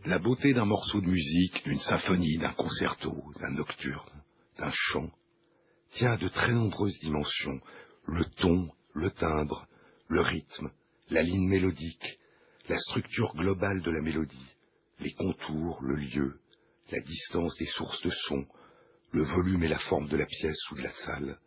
La 0.05 0.17
beauté 0.17 0.53
d'un 0.53 0.65
morceau 0.65 1.01
de 1.01 1.07
musique, 1.07 1.63
d'une 1.65 1.79
symphonie, 1.79 2.37
d'un 2.37 2.51
concerto, 2.53 3.11
d'un 3.39 3.51
nocturne, 3.51 4.23
d'un 4.57 4.71
chant, 4.71 5.09
tient 5.91 6.13
à 6.13 6.17
de 6.17 6.27
très 6.29 6.51
nombreuses 6.51 6.97
dimensions, 7.01 7.59
le 8.07 8.25
ton, 8.25 8.69
le 8.93 9.11
timbre, 9.11 9.67
le 10.07 10.21
rythme, 10.21 10.71
la 11.09 11.21
ligne 11.21 11.47
mélodique, 11.47 12.19
la 12.69 12.77
structure 12.79 13.33
globale 13.35 13.81
de 13.81 13.91
la 13.91 14.01
mélodie, 14.01 14.55
les 14.99 15.13
contours, 15.13 15.79
le 15.83 15.95
lieu, 15.95 16.39
la 16.91 17.01
distance 17.01 17.55
des 17.57 17.67
sources 17.67 18.01
de 18.01 18.11
son, 18.27 18.45
le 19.11 19.23
volume 19.23 19.63
et 19.63 19.69
la 19.69 19.79
forme 19.79 20.07
de 20.07 20.17
la 20.17 20.25
pièce 20.25 20.71
ou 20.71 20.75
de 20.75 20.81
la 20.81 20.91
salle, 20.91 21.37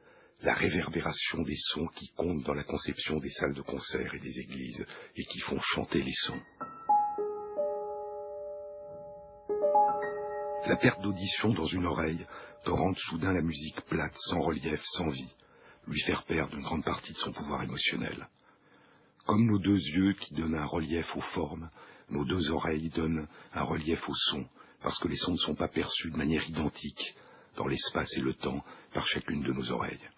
la 0.42 0.54
réverbération 0.54 1.42
des 1.42 1.56
sons 1.56 1.86
qui 1.96 2.08
comptent 2.16 2.44
dans 2.44 2.54
la 2.54 2.64
conception 2.64 3.18
des 3.18 3.30
salles 3.30 3.54
de 3.54 3.62
concert 3.62 4.14
et 4.14 4.20
des 4.20 4.40
églises 4.40 4.86
et 5.16 5.24
qui 5.24 5.40
font 5.40 5.60
chanter 5.60 6.02
les 6.02 6.14
sons. 6.14 6.40
La 10.66 10.76
perte 10.76 11.00
d'audition 11.00 11.52
dans 11.52 11.66
une 11.66 11.86
oreille 11.86 12.26
peut 12.64 12.72
rendre 12.72 12.98
soudain 12.98 13.32
la 13.32 13.42
musique 13.42 13.80
plate, 13.82 14.16
sans 14.16 14.40
relief, 14.40 14.82
sans 14.84 15.08
vie, 15.08 15.32
lui 15.86 16.00
faire 16.00 16.24
perdre 16.24 16.54
une 16.54 16.64
grande 16.64 16.84
partie 16.84 17.12
de 17.12 17.18
son 17.18 17.32
pouvoir 17.32 17.62
émotionnel. 17.62 18.28
Comme 19.26 19.46
nos 19.46 19.58
deux 19.58 19.78
yeux 19.78 20.14
qui 20.14 20.34
donnent 20.34 20.56
un 20.56 20.66
relief 20.66 21.16
aux 21.16 21.20
formes, 21.20 21.70
nos 22.10 22.24
deux 22.24 22.50
oreilles 22.50 22.90
donnent 22.90 23.28
un 23.52 23.62
relief 23.62 24.08
aux 24.08 24.14
sons, 24.30 24.46
parce 24.82 24.98
que 24.98 25.08
les 25.08 25.16
sons 25.16 25.32
ne 25.32 25.38
sont 25.38 25.54
pas 25.54 25.68
perçus 25.68 26.10
de 26.10 26.16
manière 26.16 26.48
identique 26.48 27.14
dans 27.56 27.66
l'espace 27.66 28.12
et 28.16 28.20
le 28.20 28.34
temps 28.34 28.64
par 28.92 29.06
chacune 29.06 29.42
de 29.42 29.52
nos 29.52 29.70
oreilles. 29.70 30.08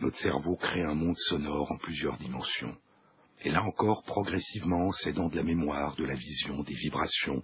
Notre 0.00 0.18
cerveau 0.18 0.56
crée 0.56 0.82
un 0.82 0.94
monde 0.94 1.18
sonore 1.18 1.70
en 1.70 1.76
plusieurs 1.76 2.16
dimensions. 2.16 2.74
Et 3.42 3.50
là 3.50 3.62
encore, 3.62 4.02
progressivement, 4.04 4.90
s'aidant 4.92 5.28
de 5.28 5.36
la 5.36 5.42
mémoire, 5.42 5.94
de 5.96 6.04
la 6.04 6.14
vision, 6.14 6.62
des 6.62 6.74
vibrations, 6.74 7.42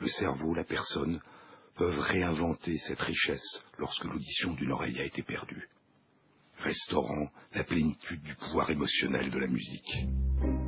le 0.00 0.08
cerveau, 0.08 0.54
la 0.54 0.64
personne, 0.64 1.20
peuvent 1.76 1.98
réinventer 1.98 2.78
cette 2.78 3.00
richesse 3.00 3.62
lorsque 3.78 4.04
l'audition 4.04 4.54
d'une 4.54 4.72
oreille 4.72 5.00
a 5.00 5.04
été 5.04 5.22
perdue, 5.22 5.68
restaurant 6.58 7.28
la 7.52 7.64
plénitude 7.64 8.22
du 8.22 8.34
pouvoir 8.34 8.70
émotionnel 8.70 9.30
de 9.30 9.38
la 9.38 9.48
musique. 9.48 10.63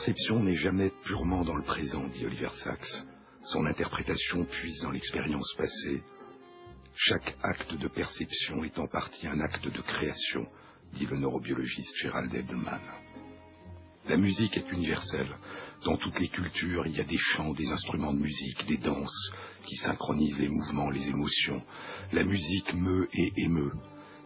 Perception 0.00 0.40
n'est 0.42 0.56
jamais 0.56 0.90
purement 1.04 1.44
dans 1.44 1.56
le 1.56 1.62
présent, 1.62 2.08
dit 2.08 2.24
Oliver 2.24 2.48
Sacks. 2.64 3.04
Son 3.44 3.66
interprétation 3.66 4.46
puise 4.46 4.80
dans 4.80 4.92
l'expérience 4.92 5.52
passée, 5.58 6.02
chaque 6.96 7.36
acte 7.42 7.74
de 7.74 7.86
perception 7.86 8.64
est 8.64 8.78
en 8.78 8.86
partie 8.86 9.26
un 9.26 9.38
acte 9.40 9.68
de 9.68 9.82
création, 9.82 10.46
dit 10.94 11.04
le 11.04 11.18
neurobiologiste 11.18 11.94
Gerald 11.98 12.34
Edelman. 12.34 12.80
La 14.08 14.16
musique 14.16 14.56
est 14.56 14.72
universelle. 14.72 15.36
Dans 15.84 15.98
toutes 15.98 16.18
les 16.18 16.28
cultures, 16.28 16.86
il 16.86 16.96
y 16.96 17.00
a 17.02 17.04
des 17.04 17.18
chants, 17.18 17.52
des 17.52 17.70
instruments 17.70 18.14
de 18.14 18.20
musique, 18.20 18.66
des 18.66 18.78
danses 18.78 19.32
qui 19.66 19.76
synchronisent 19.76 20.40
les 20.40 20.48
mouvements, 20.48 20.88
les 20.88 21.08
émotions. 21.08 21.62
La 22.12 22.24
musique 22.24 22.72
meut 22.72 23.06
et 23.12 23.34
émeut. 23.36 23.74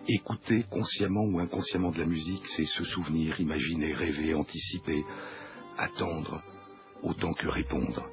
Écouter 0.06 0.66
consciemment 0.70 1.24
ou 1.24 1.40
inconsciemment 1.40 1.90
de 1.90 1.98
la 1.98 2.06
musique, 2.06 2.46
c'est 2.46 2.64
se 2.64 2.84
souvenir, 2.84 3.40
imaginer, 3.40 3.92
rêver, 3.92 4.34
anticiper, 4.34 5.02
attendre, 5.78 6.42
autant 7.02 7.32
que 7.34 7.48
répondre. 7.48 8.06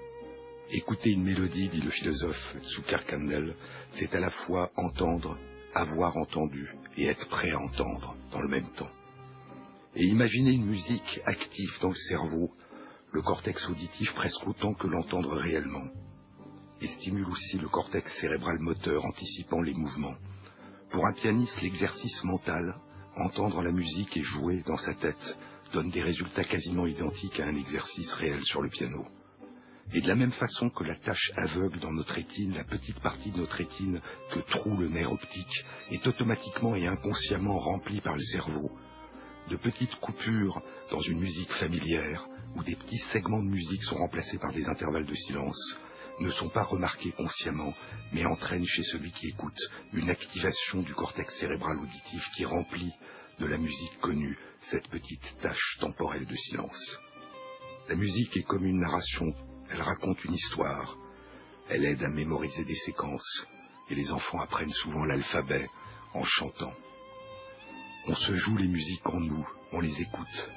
Écouter 0.69 1.09
une 1.09 1.23
mélodie, 1.23 1.69
dit 1.69 1.81
le 1.81 1.91
philosophe 1.91 2.55
Tsukar 2.63 3.05
Kandel, 3.05 3.55
c'est 3.93 4.13
à 4.15 4.19
la 4.19 4.31
fois 4.31 4.71
entendre, 4.75 5.37
avoir 5.73 6.15
entendu 6.17 6.73
et 6.97 7.07
être 7.07 7.27
prêt 7.27 7.51
à 7.51 7.59
entendre 7.59 8.15
dans 8.31 8.41
le 8.41 8.47
même 8.47 8.69
temps. 8.77 8.91
Et 9.95 10.05
imaginer 10.05 10.51
une 10.51 10.67
musique 10.67 11.19
active 11.25 11.77
dans 11.81 11.89
le 11.89 11.95
cerveau, 11.95 12.51
le 13.11 13.21
cortex 13.21 13.67
auditif 13.69 14.13
presque 14.13 14.47
autant 14.47 14.73
que 14.73 14.87
l'entendre 14.87 15.35
réellement, 15.35 15.87
et 16.81 16.87
stimule 16.87 17.29
aussi 17.29 17.57
le 17.57 17.67
cortex 17.67 18.09
cérébral 18.19 18.59
moteur 18.59 19.03
anticipant 19.05 19.61
les 19.61 19.73
mouvements. 19.73 20.15
Pour 20.89 21.05
un 21.05 21.13
pianiste, 21.13 21.61
l'exercice 21.61 22.23
mental, 22.23 22.75
entendre 23.17 23.61
la 23.61 23.71
musique 23.71 24.15
et 24.15 24.21
jouer 24.21 24.63
dans 24.65 24.77
sa 24.77 24.93
tête, 24.93 25.37
donne 25.71 25.89
des 25.89 26.01
résultats 26.01 26.43
quasiment 26.43 26.87
identiques 26.87 27.39
à 27.39 27.47
un 27.47 27.55
exercice 27.55 28.11
réel 28.13 28.43
sur 28.43 28.61
le 28.61 28.69
piano. 28.69 29.05
Et 29.93 30.01
de 30.01 30.07
la 30.07 30.15
même 30.15 30.31
façon 30.31 30.69
que 30.69 30.83
la 30.83 30.95
tache 30.95 31.31
aveugle 31.35 31.79
dans 31.79 31.91
notre 31.91 32.13
rétine, 32.13 32.53
la 32.53 32.63
petite 32.63 32.99
partie 33.01 33.31
de 33.31 33.37
notre 33.37 33.55
rétine 33.55 34.01
que 34.33 34.39
troue 34.39 34.77
le 34.77 34.87
nerf 34.87 35.11
optique, 35.11 35.65
est 35.89 36.05
automatiquement 36.07 36.75
et 36.75 36.87
inconsciemment 36.87 37.59
remplie 37.59 37.99
par 37.99 38.15
le 38.15 38.21
cerveau. 38.21 38.71
De 39.49 39.57
petites 39.57 39.95
coupures 39.95 40.61
dans 40.91 41.01
une 41.01 41.19
musique 41.19 41.51
familière, 41.53 42.25
où 42.55 42.63
des 42.63 42.75
petits 42.75 43.03
segments 43.11 43.43
de 43.43 43.49
musique 43.49 43.83
sont 43.83 43.97
remplacés 43.97 44.37
par 44.37 44.53
des 44.53 44.67
intervalles 44.67 45.05
de 45.05 45.13
silence, 45.13 45.77
ne 46.19 46.31
sont 46.31 46.49
pas 46.49 46.63
remarqués 46.63 47.11
consciemment, 47.11 47.73
mais 48.13 48.25
entraînent 48.25 48.65
chez 48.65 48.83
celui 48.83 49.11
qui 49.11 49.27
écoute 49.27 49.59
une 49.93 50.09
activation 50.09 50.81
du 50.83 50.93
cortex 50.93 51.37
cérébral 51.39 51.77
auditif 51.79 52.23
qui 52.35 52.45
remplit 52.45 52.91
de 53.39 53.45
la 53.45 53.57
musique 53.57 53.99
connue 54.01 54.37
cette 54.61 54.87
petite 54.87 55.35
tache 55.41 55.77
temporelle 55.79 56.25
de 56.25 56.35
silence. 56.35 56.99
La 57.89 57.95
musique 57.95 58.37
est 58.37 58.43
comme 58.43 58.65
une 58.65 58.79
narration 58.79 59.33
elle 59.71 59.81
raconte 59.81 60.23
une 60.25 60.33
histoire. 60.33 60.97
Elle 61.69 61.85
aide 61.85 62.03
à 62.03 62.09
mémoriser 62.09 62.65
des 62.65 62.75
séquences. 62.75 63.45
Et 63.89 63.95
les 63.95 64.11
enfants 64.11 64.39
apprennent 64.39 64.71
souvent 64.71 65.05
l'alphabet 65.05 65.67
en 66.13 66.23
chantant. 66.23 66.73
On 68.07 68.15
se 68.15 68.33
joue 68.33 68.57
les 68.57 68.67
musiques 68.67 69.07
en 69.07 69.19
nous, 69.19 69.47
on 69.71 69.79
les 69.79 70.01
écoute. 70.01 70.51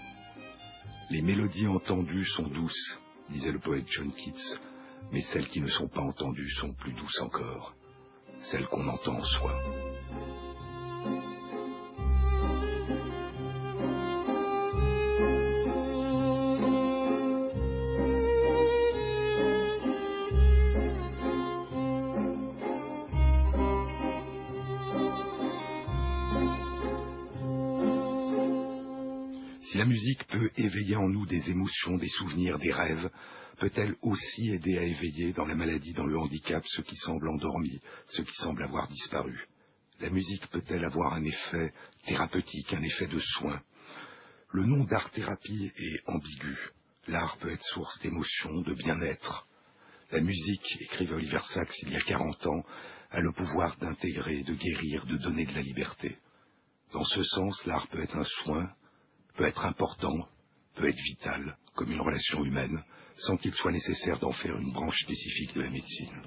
Les 1.10 1.22
mélodies 1.22 1.66
entendues 1.66 2.26
sont 2.26 2.48
douces, 2.48 2.98
disait 3.28 3.52
le 3.52 3.58
poète 3.58 3.86
John 3.88 4.12
Keats, 4.12 4.58
mais 5.12 5.20
celles 5.20 5.48
qui 5.48 5.60
ne 5.60 5.68
sont 5.68 5.88
pas 5.88 6.00
entendues 6.00 6.50
sont 6.50 6.72
plus 6.72 6.94
douces 6.94 7.20
encore, 7.20 7.74
celles 8.40 8.66
qu'on 8.66 8.88
entend 8.88 9.18
en 9.18 9.24
soi. 9.24 9.93
La 29.84 29.90
musique 29.90 30.26
peut 30.28 30.50
éveiller 30.56 30.96
en 30.96 31.10
nous 31.10 31.26
des 31.26 31.50
émotions, 31.50 31.98
des 31.98 32.08
souvenirs, 32.08 32.58
des 32.58 32.72
rêves, 32.72 33.10
peut-elle 33.58 33.94
aussi 34.00 34.48
aider 34.48 34.78
à 34.78 34.82
éveiller 34.82 35.34
dans 35.34 35.44
la 35.44 35.54
maladie, 35.54 35.92
dans 35.92 36.06
le 36.06 36.18
handicap, 36.18 36.64
ceux 36.66 36.84
qui 36.84 36.96
semblent 36.96 37.28
endormis, 37.28 37.82
ceux 38.08 38.24
qui 38.24 38.34
semblent 38.36 38.62
avoir 38.62 38.88
disparu? 38.88 39.46
La 40.00 40.08
musique 40.08 40.46
peut-elle 40.46 40.86
avoir 40.86 41.12
un 41.12 41.22
effet 41.24 41.70
thérapeutique, 42.06 42.72
un 42.72 42.82
effet 42.82 43.08
de 43.08 43.18
soin? 43.18 43.60
Le 44.52 44.64
nom 44.64 44.84
d'art-thérapie 44.84 45.70
est 45.76 46.00
ambigu. 46.06 46.56
L'art 47.06 47.36
peut 47.36 47.50
être 47.50 47.64
source 47.64 48.00
d'émotion, 48.00 48.62
de 48.62 48.72
bien-être. 48.72 49.46
La 50.12 50.22
musique, 50.22 50.80
écrivait 50.80 51.12
Oliver 51.12 51.42
Sacks 51.52 51.82
il 51.82 51.90
y 51.90 51.96
a 51.96 52.00
40 52.00 52.46
ans, 52.46 52.64
a 53.10 53.20
le 53.20 53.32
pouvoir 53.32 53.76
d'intégrer, 53.76 54.44
de 54.44 54.54
guérir, 54.54 55.04
de 55.04 55.18
donner 55.18 55.44
de 55.44 55.52
la 55.52 55.60
liberté. 55.60 56.16
Dans 56.94 57.04
ce 57.04 57.22
sens, 57.22 57.66
l'art 57.66 57.88
peut 57.88 58.02
être 58.02 58.16
un 58.16 58.24
soin, 58.24 58.70
peut 59.36 59.44
être 59.44 59.64
important, 59.64 60.16
peut 60.74 60.88
être 60.88 61.02
vital, 61.02 61.56
comme 61.74 61.90
une 61.90 62.00
relation 62.00 62.44
humaine, 62.44 62.82
sans 63.18 63.36
qu'il 63.36 63.54
soit 63.54 63.72
nécessaire 63.72 64.18
d'en 64.18 64.32
faire 64.32 64.56
une 64.56 64.72
branche 64.72 65.02
spécifique 65.02 65.54
de 65.54 65.62
la 65.62 65.70
médecine. 65.70 66.22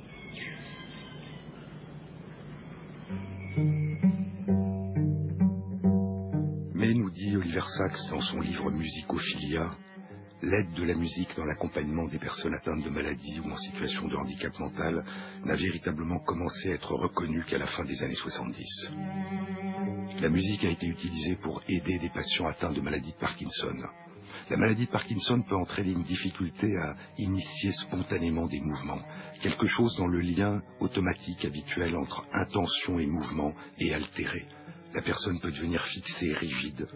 Mais, 6.74 6.94
nous 6.94 7.10
dit 7.10 7.36
Oliver 7.36 7.64
Sacks 7.78 8.10
dans 8.12 8.22
son 8.22 8.40
livre 8.42 8.72
Musicophilia, 8.72 9.72
l'aide 10.42 10.74
de 10.74 10.84
la 10.84 10.96
musique 10.96 11.36
dans 11.36 11.46
l'accompagnement 11.46 12.08
des 12.08 12.20
personnes 12.20 12.54
atteintes 12.54 12.84
de 12.84 12.90
maladies 12.90 13.40
ou 13.40 13.52
en 13.52 13.58
situation 13.58 14.08
de 14.08 14.16
handicap 14.16 14.58
mental 14.60 15.04
n'a 15.44 15.56
véritablement 15.56 16.20
commencé 16.20 16.72
à 16.72 16.76
être 16.76 16.94
reconnue 16.94 17.44
qu'à 17.46 17.58
la 17.58 17.68
fin 17.68 17.84
des 17.86 18.04
années 18.04 18.16
70. 18.16 18.92
La 20.16 20.30
musique 20.30 20.64
a 20.64 20.70
été 20.70 20.88
utilisée 20.88 21.36
pour 21.36 21.62
aider 21.68 22.00
des 22.00 22.10
patients 22.10 22.48
atteints 22.48 22.72
de 22.72 22.82
maladie 22.82 23.12
de 23.12 23.18
Parkinson. 23.18 23.76
La 24.50 24.58
maladie 24.58 24.86
de 24.86 24.92
Parkinson 24.92 25.44
peut 25.44 25.56
entraîner 25.56 25.92
une 25.92 26.04
difficulté 26.04 26.76
à 26.78 26.96
initier 27.18 27.72
spontanément 27.74 28.48
des 28.48 28.60
mouvements, 28.62 29.02
quelque 29.44 29.68
chose 29.68 29.96
dans 29.98 30.08
le 30.08 30.22
lien 30.22 30.62
automatique 30.80 31.46
habituel 31.46 31.96
entre 31.96 32.26
intention 32.34 32.98
et 33.00 33.06
mouvement 33.06 33.54
est 33.80 33.94
altéré. 33.94 34.46
La 34.94 35.02
personne 35.02 35.40
peut 35.40 35.52
devenir 35.52 35.84
fixée, 35.86 36.34
rigide, 36.34 36.88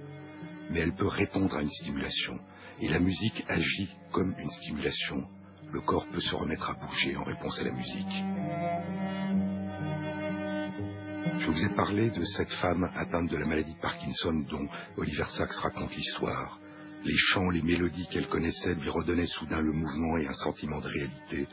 mais 0.72 0.80
elle 0.80 0.96
peut 0.96 1.08
répondre 1.08 1.56
à 1.56 1.62
une 1.62 1.70
stimulation. 1.70 2.40
Et 2.80 2.88
la 2.88 3.00
musique 3.00 3.44
agit 3.48 3.90
comme 4.12 4.34
une 4.40 4.50
stimulation. 4.50 5.28
Le 5.72 5.82
corps 5.82 6.08
peut 6.08 6.22
se 6.22 6.34
remettre 6.34 6.70
à 6.70 6.74
bouger 6.74 7.16
en 7.16 7.24
réponse 7.24 7.60
à 7.60 7.66
la 7.66 7.72
musique. 7.72 8.81
Je 11.42 11.48
vous 11.48 11.66
ai 11.66 11.76
parlé 11.76 12.12
de 12.12 12.24
cette 12.24 12.52
femme 12.62 12.84
atteinte 12.94 13.32
de 13.32 13.38
la 13.38 13.48
maladie 13.48 13.74
de 13.74 13.80
Parkinson 13.80 14.46
dont 14.48 14.68
Oliver 14.96 15.26
Sacks 15.36 15.52
raconte 15.54 15.96
l'histoire. 15.96 16.60
Les 17.04 17.18
chants, 17.18 17.50
les 17.50 17.64
mélodies 17.64 18.08
qu'elle 18.12 18.28
connaissait 18.28 18.76
lui 18.76 18.90
redonnaient 18.90 19.26
soudain 19.26 19.60
le 19.60 19.72
mouvement 19.72 20.18
et 20.18 20.28
un 20.28 20.34
sentiment 20.34 20.80
de 20.80 20.88
réalité. 20.88 21.48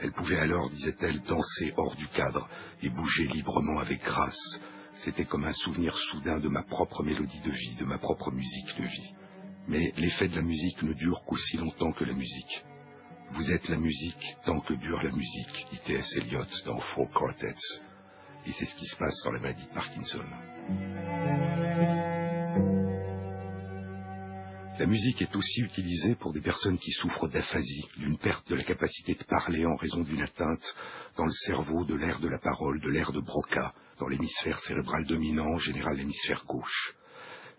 Elle 0.00 0.12
pouvait 0.12 0.38
alors, 0.38 0.70
disait-elle, 0.70 1.20
danser 1.20 1.74
hors 1.76 1.94
du 1.94 2.08
cadre 2.08 2.48
et 2.82 2.88
bouger 2.88 3.26
librement 3.26 3.80
avec 3.80 4.02
grâce. 4.02 4.60
C'était 5.00 5.26
comme 5.26 5.44
un 5.44 5.52
souvenir 5.52 5.94
soudain 5.94 6.40
de 6.40 6.48
ma 6.48 6.62
propre 6.62 7.02
mélodie 7.02 7.40
de 7.40 7.52
vie, 7.52 7.74
de 7.78 7.84
ma 7.84 7.98
propre 7.98 8.30
musique 8.32 8.78
de 8.78 8.84
vie. 8.84 9.14
Mais 9.68 9.92
l'effet 9.98 10.28
de 10.28 10.36
la 10.36 10.42
musique 10.42 10.82
ne 10.82 10.94
dure 10.94 11.22
qu'aussi 11.26 11.58
longtemps 11.58 11.92
que 11.92 12.04
la 12.04 12.14
musique. 12.14 12.64
Vous 13.32 13.50
êtes 13.52 13.68
la 13.68 13.76
musique 13.76 14.36
tant 14.46 14.60
que 14.60 14.72
dure 14.72 15.02
la 15.02 15.12
musique, 15.12 15.66
dit 15.70 15.80
T.S. 15.84 16.16
Eliot 16.16 16.46
dans 16.64 16.80
Four 16.80 17.10
Quartets. 17.10 17.92
Et 18.46 18.52
c'est 18.52 18.66
ce 18.66 18.74
qui 18.76 18.86
se 18.86 18.96
passe 18.96 19.22
dans 19.24 19.32
la 19.32 19.40
maladie 19.40 19.66
de 19.66 19.74
Parkinson. 19.74 20.24
La 24.76 24.86
musique 24.86 25.22
est 25.22 25.36
aussi 25.36 25.60
utilisée 25.60 26.16
pour 26.16 26.32
des 26.32 26.40
personnes 26.40 26.78
qui 26.78 26.90
souffrent 26.90 27.28
d'aphasie, 27.28 27.86
d'une 27.96 28.18
perte 28.18 28.48
de 28.50 28.56
la 28.56 28.64
capacité 28.64 29.14
de 29.14 29.22
parler 29.22 29.64
en 29.64 29.76
raison 29.76 30.02
d'une 30.02 30.20
atteinte 30.20 30.74
dans 31.16 31.26
le 31.26 31.32
cerveau 31.32 31.84
de 31.84 31.94
l'air 31.94 32.18
de 32.18 32.28
la 32.28 32.40
parole, 32.40 32.80
de 32.80 32.90
l'air 32.90 33.12
de 33.12 33.20
Broca, 33.20 33.72
dans 34.00 34.08
l'hémisphère 34.08 34.58
cérébral 34.58 35.04
dominant, 35.06 35.46
en 35.46 35.58
général 35.60 35.96
l'hémisphère 35.96 36.44
gauche. 36.44 36.96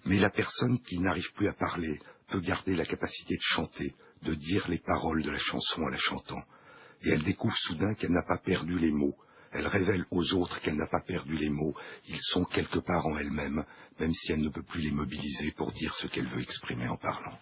Mais 0.05 0.19
la 0.19 0.29
personne 0.29 0.77
qui 0.81 0.99
n'arrive 0.99 1.31
plus 1.35 1.47
à 1.47 1.53
parler 1.53 1.99
peut 2.27 2.41
garder 2.41 2.75
la 2.75 2.85
capacité 2.85 3.35
de 3.35 3.41
chanter, 3.41 3.95
de 4.23 4.35
dire 4.35 4.67
les 4.67 4.79
paroles 4.79 5.23
de 5.23 5.31
la 5.31 5.39
chanson 5.39 5.83
en 5.83 5.89
la 5.89 5.97
chantant. 5.97 6.43
Et 7.01 7.11
elle 7.11 7.23
découvre 7.23 7.55
soudain 7.59 7.93
qu'elle 7.93 8.11
n'a 8.11 8.23
pas 8.27 8.39
perdu 8.39 8.77
les 8.77 8.91
mots, 8.91 9.15
elle 9.55 9.67
révèle 9.67 10.05
aux 10.11 10.33
autres 10.33 10.59
qu'elle 10.61 10.75
n'a 10.75 10.87
pas 10.87 11.01
perdu 11.01 11.35
les 11.37 11.49
mots, 11.49 11.73
ils 12.07 12.21
sont 12.21 12.43
quelque 12.45 12.79
part 12.79 13.05
en 13.05 13.17
elle-même, 13.17 13.63
même 13.99 14.13
si 14.13 14.31
elle 14.31 14.41
ne 14.41 14.49
peut 14.49 14.63
plus 14.63 14.81
les 14.81 14.91
mobiliser 14.91 15.51
pour 15.51 15.71
dire 15.71 15.95
ce 15.95 16.07
qu'elle 16.07 16.27
veut 16.27 16.41
exprimer 16.41 16.87
en 16.87 16.97
parlant. 16.97 17.37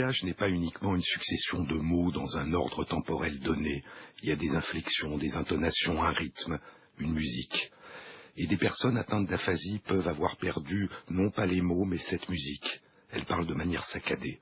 Langage 0.00 0.22
n'est 0.22 0.34
pas 0.34 0.48
uniquement 0.48 0.94
une 0.94 1.02
succession 1.02 1.62
de 1.64 1.76
mots 1.76 2.10
dans 2.10 2.38
un 2.38 2.54
ordre 2.54 2.84
temporel 2.84 3.38
donné. 3.40 3.84
Il 4.22 4.30
y 4.30 4.32
a 4.32 4.36
des 4.36 4.50
inflexions, 4.50 5.18
des 5.18 5.34
intonations, 5.34 6.02
un 6.02 6.12
rythme, 6.12 6.58
une 6.98 7.12
musique. 7.12 7.70
Et 8.36 8.46
des 8.46 8.56
personnes 8.56 8.96
atteintes 8.96 9.28
d'aphasie 9.28 9.80
peuvent 9.86 10.08
avoir 10.08 10.38
perdu 10.38 10.88
non 11.10 11.30
pas 11.30 11.44
les 11.44 11.60
mots, 11.60 11.84
mais 11.84 11.98
cette 11.98 12.28
musique. 12.30 12.80
Elle 13.10 13.26
parle 13.26 13.46
de 13.46 13.52
manière 13.52 13.84
saccadée. 13.86 14.38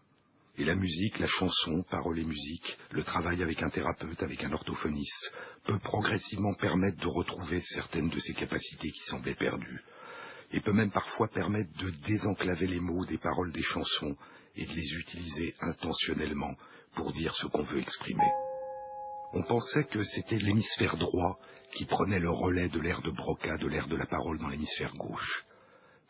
Et 0.59 0.65
la 0.65 0.77
musique, 0.77 1.19
la 1.19 1.27
chanson, 1.27 1.83
paroles 1.91 2.21
et 2.21 2.25
musique, 2.25 2.79
le 2.93 3.03
travail 3.03 3.43
avec 3.43 3.61
un 3.61 3.71
thérapeute, 3.71 4.23
avec 4.23 4.45
un 4.45 4.53
orthophoniste, 4.53 5.33
peut 5.65 5.79
progressivement 5.81 6.55
permettre 6.55 7.01
de 7.01 7.09
retrouver 7.09 7.61
certaines 7.63 8.11
de 8.11 8.19
ces 8.21 8.35
capacités 8.35 8.91
qui 8.91 9.03
semblaient 9.07 9.35
perdues. 9.35 9.81
Et 10.51 10.61
peut 10.61 10.73
même 10.73 10.91
parfois 10.91 11.29
permettre 11.29 11.71
de 11.79 11.91
désenclaver 12.07 12.67
les 12.67 12.81
mots 12.81 13.05
des 13.05 13.19
paroles 13.19 13.53
des 13.53 13.63
chansons 13.63 14.17
et 14.57 14.67
de 14.67 14.73
les 14.73 14.95
utiliser 14.99 15.55
intentionnellement 15.61 16.55
pour 16.95 17.13
dire 17.13 17.35
ce 17.37 17.47
qu'on 17.47 17.65
veut 17.65 17.81
exprimer. 17.81 18.31
On 19.35 19.43
pensait 19.43 19.85
que 19.85 20.03
c'était 20.03 20.39
l'hémisphère 20.39 20.97
droit 20.97 21.39
qui 21.75 21.85
prenait 21.85 22.19
le 22.19 22.31
relais 22.31 22.71
de 22.71 22.81
l'air 22.81 23.03
de 23.03 23.11
Broca, 23.11 23.59
de 23.59 23.67
l'air 23.67 23.87
de 23.87 23.97
la 23.97 24.07
parole 24.07 24.39
dans 24.39 24.49
l'hémisphère 24.49 24.95
gauche. 24.95 25.45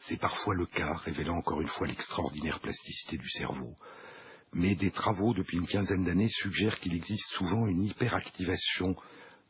C'est 0.00 0.20
parfois 0.20 0.54
le 0.54 0.66
cas, 0.66 0.94
révélant 0.94 1.36
encore 1.36 1.60
une 1.60 1.68
fois 1.68 1.88
l'extraordinaire 1.88 2.60
plasticité 2.60 3.18
du 3.18 3.28
cerveau. 3.28 3.74
Mais 4.52 4.76
des 4.76 4.92
travaux 4.92 5.34
depuis 5.34 5.58
une 5.58 5.66
quinzaine 5.66 6.04
d'années 6.04 6.28
suggèrent 6.28 6.78
qu'il 6.78 6.94
existe 6.94 7.28
souvent 7.32 7.66
une 7.66 7.82
hyperactivation 7.82 8.94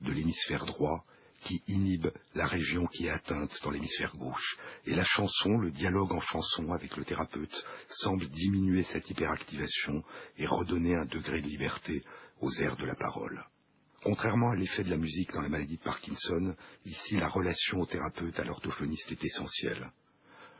de 0.00 0.12
l'hémisphère 0.12 0.64
droit 0.64 1.04
qui 1.42 1.62
inhibe 1.68 2.08
la 2.34 2.46
région 2.46 2.86
qui 2.86 3.06
est 3.06 3.10
atteinte 3.10 3.52
dans 3.62 3.70
l'hémisphère 3.70 4.14
gauche. 4.16 4.56
Et 4.86 4.94
la 4.94 5.04
chanson, 5.04 5.58
le 5.58 5.70
dialogue 5.70 6.12
en 6.12 6.20
chanson 6.20 6.72
avec 6.72 6.96
le 6.96 7.04
thérapeute, 7.04 7.64
semble 7.90 8.28
diminuer 8.28 8.84
cette 8.84 9.08
hyperactivation 9.08 10.02
et 10.36 10.46
redonner 10.46 10.94
un 10.94 11.06
degré 11.06 11.40
de 11.40 11.46
liberté 11.46 12.02
aux 12.40 12.52
airs 12.60 12.76
de 12.76 12.86
la 12.86 12.94
parole. 12.94 13.44
Contrairement 14.02 14.50
à 14.50 14.56
l'effet 14.56 14.84
de 14.84 14.90
la 14.90 14.96
musique 14.96 15.32
dans 15.32 15.42
la 15.42 15.48
maladie 15.48 15.76
de 15.76 15.82
Parkinson, 15.82 16.54
ici 16.84 17.16
la 17.16 17.28
relation 17.28 17.80
au 17.80 17.86
thérapeute, 17.86 18.38
à 18.38 18.44
l'orthophoniste 18.44 19.10
est 19.10 19.24
essentielle. 19.24 19.90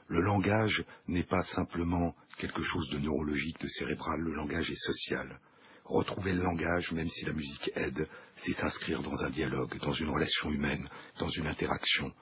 Le 0.08 0.20
langage 0.22 0.84
n'est 1.06 1.24
pas 1.24 1.42
simplement 1.42 2.14
quelque 2.38 2.62
chose 2.62 2.88
de 2.90 2.98
neurologique, 2.98 3.60
de 3.60 3.68
cérébral, 3.68 4.20
le 4.20 4.32
langage 4.32 4.70
est 4.70 4.84
social. 4.84 5.38
Retrouver 5.88 6.35
le 6.35 6.42
langage, 6.42 6.92
même 6.92 7.09
si 7.09 7.24
la 7.24 7.33
musique 7.33 7.70
aide, 7.74 8.07
c'est 8.37 8.53
s'inscrire 8.53 9.03
dans 9.03 9.22
un 9.22 9.31
dialogue, 9.31 9.79
dans 9.81 9.92
une 9.92 10.11
relation 10.11 10.51
humaine, 10.51 10.87
dans 11.18 11.31
une 11.31 11.46
interaction. 11.46 12.12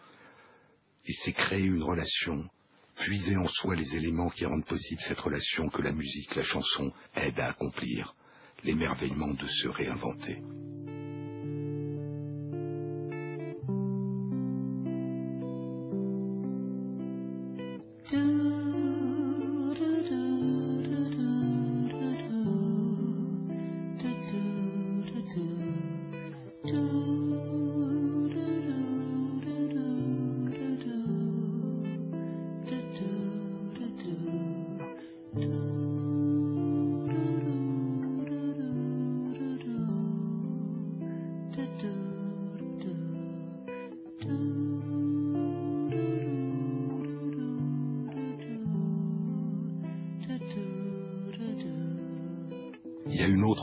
Et 1.04 1.12
c'est 1.24 1.32
créer 1.32 1.64
une 1.64 1.82
relation, 1.82 2.48
puiser 2.96 3.36
en 3.36 3.48
soi 3.48 3.74
les 3.74 3.96
éléments 3.96 4.30
qui 4.30 4.46
rendent 4.46 4.64
possible 4.64 5.02
cette 5.02 5.20
relation 5.20 5.68
que 5.68 5.82
la 5.82 5.92
musique, 5.92 6.36
la 6.36 6.44
chanson 6.44 6.92
aident 7.16 7.40
à 7.40 7.48
accomplir, 7.48 8.14
l'émerveillement 8.62 9.34
de 9.34 9.46
se 9.46 9.68
réinventer. 9.68 10.38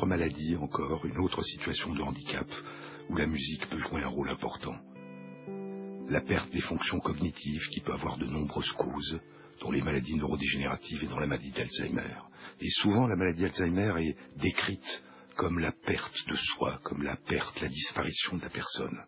Maladie 0.05 0.55
encore, 0.57 1.05
une 1.05 1.19
autre 1.19 1.41
situation 1.41 1.93
de 1.93 2.01
handicap 2.01 2.47
où 3.09 3.15
la 3.15 3.27
musique 3.27 3.67
peut 3.69 3.77
jouer 3.77 4.01
un 4.01 4.07
rôle 4.07 4.29
important. 4.29 4.75
La 6.09 6.21
perte 6.21 6.51
des 6.51 6.61
fonctions 6.61 6.99
cognitives 6.99 7.67
qui 7.71 7.79
peut 7.79 7.93
avoir 7.93 8.17
de 8.17 8.25
nombreuses 8.25 8.71
causes, 8.73 9.19
dont 9.61 9.71
les 9.71 9.81
maladies 9.81 10.15
neurodégénératives 10.15 11.03
et 11.03 11.07
dans 11.07 11.19
la 11.19 11.27
maladie 11.27 11.51
d'Alzheimer. 11.51 12.15
Et 12.59 12.69
souvent 12.69 13.07
la 13.07 13.15
maladie 13.15 13.43
d'Alzheimer 13.43 13.93
est 13.99 14.17
décrite 14.37 15.03
comme 15.35 15.59
la 15.59 15.71
perte 15.71 16.27
de 16.27 16.35
soi, 16.35 16.79
comme 16.83 17.01
la 17.01 17.15
perte, 17.15 17.61
la 17.61 17.69
disparition 17.69 18.37
de 18.37 18.41
la 18.41 18.49
personne. 18.49 19.03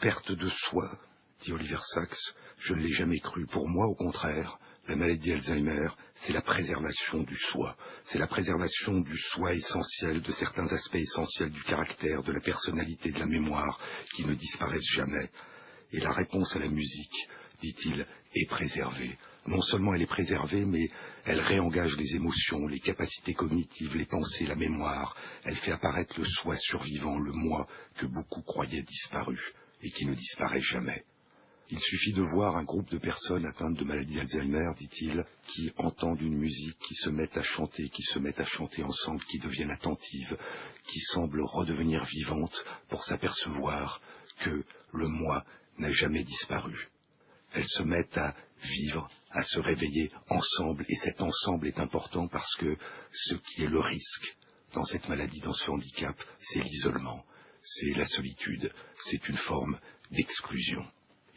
Perte 0.00 0.32
de 0.32 0.48
soi, 0.48 0.98
dit 1.42 1.52
Oliver 1.52 1.80
Sacks, 1.94 2.34
je 2.58 2.74
ne 2.74 2.82
l'ai 2.82 2.92
jamais 2.92 3.20
cru. 3.20 3.46
Pour 3.46 3.68
moi, 3.68 3.86
au 3.86 3.94
contraire, 3.94 4.58
la 4.88 4.96
maladie 4.96 5.30
d'Alzheimer, 5.30 5.88
c'est 6.14 6.32
la 6.32 6.42
préservation 6.42 7.22
du 7.22 7.36
soi, 7.36 7.76
c'est 8.04 8.18
la 8.18 8.26
préservation 8.26 9.00
du 9.00 9.16
soi 9.18 9.54
essentiel, 9.54 10.22
de 10.22 10.32
certains 10.32 10.66
aspects 10.66 10.94
essentiels 10.94 11.50
du 11.50 11.62
caractère, 11.62 12.22
de 12.22 12.32
la 12.32 12.40
personnalité, 12.40 13.10
de 13.10 13.18
la 13.18 13.26
mémoire, 13.26 13.80
qui 14.14 14.24
ne 14.24 14.34
disparaissent 14.34 14.92
jamais. 14.94 15.28
Et 15.92 16.00
la 16.00 16.12
réponse 16.12 16.54
à 16.56 16.60
la 16.60 16.68
musique, 16.68 17.28
dit-il, 17.60 18.06
est 18.34 18.48
préservée. 18.48 19.16
Non 19.46 19.62
seulement 19.62 19.94
elle 19.94 20.02
est 20.02 20.06
préservée, 20.06 20.64
mais 20.64 20.88
elle 21.24 21.40
réengage 21.40 21.96
les 21.96 22.16
émotions, 22.16 22.66
les 22.66 22.80
capacités 22.80 23.34
cognitives, 23.34 23.96
les 23.96 24.06
pensées, 24.06 24.46
la 24.46 24.56
mémoire. 24.56 25.16
Elle 25.44 25.56
fait 25.56 25.72
apparaître 25.72 26.18
le 26.18 26.26
soi 26.26 26.56
survivant, 26.56 27.18
le 27.18 27.32
moi 27.32 27.66
que 27.98 28.06
beaucoup 28.06 28.42
croyaient 28.42 28.82
disparu 28.82 29.38
et 29.82 29.90
qui 29.90 30.06
ne 30.06 30.14
disparaît 30.14 30.62
jamais. 30.62 31.04
Il 31.68 31.80
suffit 31.80 32.12
de 32.12 32.22
voir 32.22 32.56
un 32.56 32.62
groupe 32.62 32.88
de 32.90 32.98
personnes 32.98 33.44
atteintes 33.44 33.76
de 33.76 33.84
maladie 33.84 34.14
d'Alzheimer, 34.14 34.70
dit-il, 34.78 35.24
qui 35.48 35.72
entendent 35.78 36.22
une 36.22 36.38
musique, 36.38 36.78
qui 36.78 36.94
se 36.94 37.10
mettent 37.10 37.36
à 37.36 37.42
chanter, 37.42 37.88
qui 37.88 38.02
se 38.04 38.20
mettent 38.20 38.38
à 38.38 38.46
chanter 38.46 38.84
ensemble, 38.84 39.24
qui 39.24 39.40
deviennent 39.40 39.72
attentives, 39.72 40.38
qui 40.86 41.00
semblent 41.00 41.42
redevenir 41.42 42.04
vivantes 42.04 42.64
pour 42.88 43.02
s'apercevoir 43.04 44.00
que 44.44 44.64
le 44.92 45.08
moi 45.08 45.44
n'a 45.78 45.90
jamais 45.90 46.22
disparu. 46.22 46.88
Elles 47.52 47.66
se 47.66 47.82
mettent 47.82 48.16
à 48.16 48.36
vivre, 48.62 49.10
à 49.32 49.42
se 49.42 49.58
réveiller 49.58 50.12
ensemble, 50.28 50.86
et 50.88 50.96
cet 50.96 51.20
ensemble 51.20 51.66
est 51.66 51.80
important 51.80 52.28
parce 52.28 52.54
que 52.56 52.76
ce 53.10 53.34
qui 53.34 53.62
est 53.62 53.68
le 53.68 53.80
risque 53.80 54.36
dans 54.72 54.84
cette 54.84 55.08
maladie, 55.08 55.40
dans 55.40 55.52
ce 55.52 55.70
handicap, 55.70 56.16
c'est 56.40 56.62
l'isolement, 56.62 57.24
c'est 57.60 57.98
la 57.98 58.06
solitude, 58.06 58.72
c'est 59.04 59.28
une 59.28 59.38
forme 59.38 59.80
d'exclusion. 60.12 60.86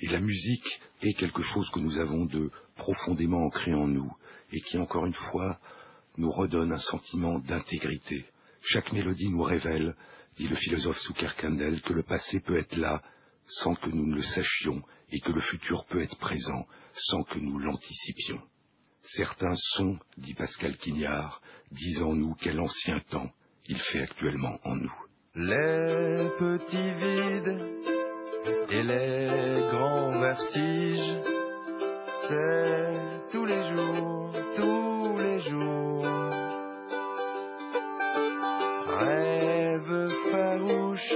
Et 0.01 0.07
la 0.07 0.19
musique 0.19 0.81
est 1.01 1.13
quelque 1.13 1.43
chose 1.43 1.69
que 1.71 1.79
nous 1.79 1.97
avons 1.99 2.25
de 2.25 2.51
profondément 2.75 3.45
ancré 3.45 3.73
en 3.73 3.87
nous 3.87 4.11
et 4.51 4.61
qui, 4.61 4.77
encore 4.77 5.05
une 5.05 5.13
fois, 5.13 5.59
nous 6.17 6.31
redonne 6.31 6.71
un 6.71 6.79
sentiment 6.79 7.39
d'intégrité. 7.39 8.25
Chaque 8.61 8.91
mélodie 8.93 9.29
nous 9.29 9.43
révèle, 9.43 9.95
dit 10.37 10.47
le 10.47 10.55
philosophe 10.55 11.01
Kandel, 11.37 11.81
que 11.81 11.93
le 11.93 12.03
passé 12.03 12.39
peut 12.39 12.57
être 12.57 12.75
là 12.75 13.01
sans 13.47 13.73
que 13.75 13.89
nous 13.89 14.05
ne 14.05 14.15
le 14.15 14.21
sachions 14.21 14.81
et 15.11 15.19
que 15.19 15.31
le 15.31 15.41
futur 15.41 15.85
peut 15.85 16.01
être 16.01 16.17
présent 16.17 16.67
sans 16.93 17.23
que 17.23 17.39
nous 17.39 17.59
l'anticipions. 17.59 18.41
Certains 19.03 19.55
sons, 19.55 19.97
dit 20.17 20.35
Pascal 20.35 20.77
Quignard, 20.77 21.41
disent 21.71 22.03
en 22.03 22.13
nous 22.13 22.35
quel 22.35 22.59
ancien 22.59 22.99
temps 23.09 23.31
il 23.67 23.79
fait 23.79 24.01
actuellement 24.01 24.59
en 24.63 24.75
nous. 24.75 24.93
Les 25.35 26.29
petits 26.37 26.93
vides 26.93 27.98
et 28.71 28.83
les 28.83 29.61
grands 29.71 30.19
vertiges, 30.19 31.15
c'est 32.27 33.31
tous 33.31 33.45
les 33.45 33.61
jours, 33.69 34.31
tous 34.55 35.17
les 35.17 35.39
jours. 35.39 36.05
Rêve 38.99 40.09
farouche, 40.31 41.13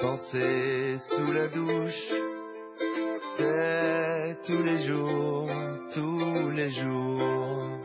penser 0.00 0.98
sous 1.08 1.32
la 1.32 1.48
douche, 1.48 2.12
c'est 3.36 4.38
tous 4.46 4.62
les 4.62 4.80
jours, 4.82 5.48
tous 5.94 6.50
les 6.50 6.70
jours. 6.70 7.80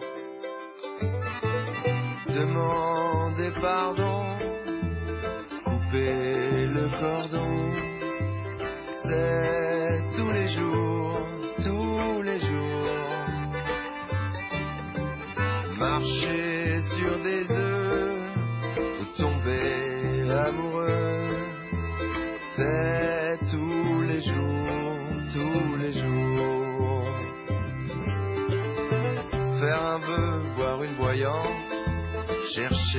Demander 2.27 3.51
pardon, 3.61 4.04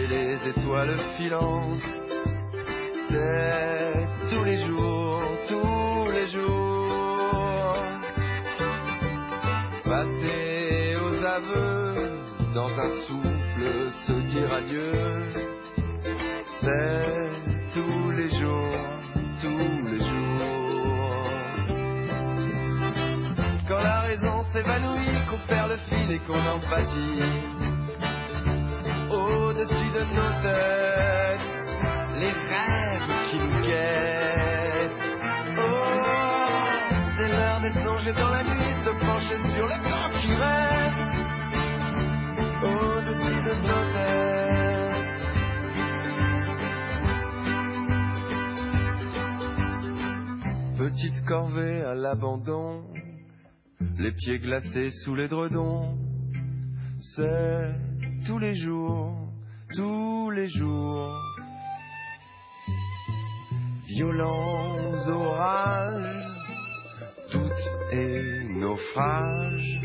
les 0.09 0.49
étoiles 0.49 0.97
filantes, 1.17 1.83
c'est 3.09 4.09
tous 4.31 4.45
les 4.45 4.59
jours, 4.67 5.23
tous 5.49 6.11
Passer 9.85 10.97
aux 11.05 11.25
aveux, 11.25 12.19
dans 12.55 12.69
un 12.69 12.91
souffle 13.07 13.91
se 14.07 14.13
dire 14.13 14.53
adieu, 14.53 14.93
c'est 16.61 17.31
tous 17.73 18.11
les 18.11 18.29
jours, 18.29 18.77
tous 19.41 19.89
les 19.91 19.99
jours. 19.99 21.31
Quand 23.69 23.83
la 23.83 24.01
raison 24.01 24.45
s'évanouit, 24.53 25.27
qu'on 25.31 25.39
perd 25.49 25.71
le 25.71 25.77
fil 25.89 26.13
et 26.13 26.19
qu'on 26.21 26.61
fatigue, 26.61 27.76
au-dessus 29.57 29.91
de 29.91 30.05
nos 30.15 30.33
têtes, 30.43 31.49
les 32.21 32.31
rêves 32.31 33.09
qui 33.31 33.37
nous 33.39 33.61
guettent. 33.67 34.93
Oh, 35.59 35.63
c'est 37.17 37.29
l'heure 37.29 37.61
des 37.63 37.73
songes 37.73 38.13
dans 38.15 38.31
la 38.31 38.45
nuit 38.45 38.75
sur 39.55 39.67
le 39.67 39.79
temps 39.83 40.11
qui 40.21 40.35
reste 40.35 41.17
au-dessus 42.65 43.41
de 43.47 43.55
nos 43.67 43.85
têtes. 43.95 45.25
Petite 50.77 51.21
corvée 51.27 51.81
à 51.83 51.95
l'abandon, 51.95 52.85
les 53.99 54.13
pieds 54.13 54.39
glacés 54.39 54.91
sous 55.03 55.15
l'édredon, 55.15 55.97
c'est 57.01 57.71
tous 58.27 58.39
les 58.39 58.55
jours, 58.55 59.26
tous 59.77 60.31
les 60.31 60.49
jours. 60.49 61.15
violents 63.87 65.09
orages, 65.09 66.27
doutes 67.33 67.69
et 67.93 68.45
naufrages, 68.61 69.81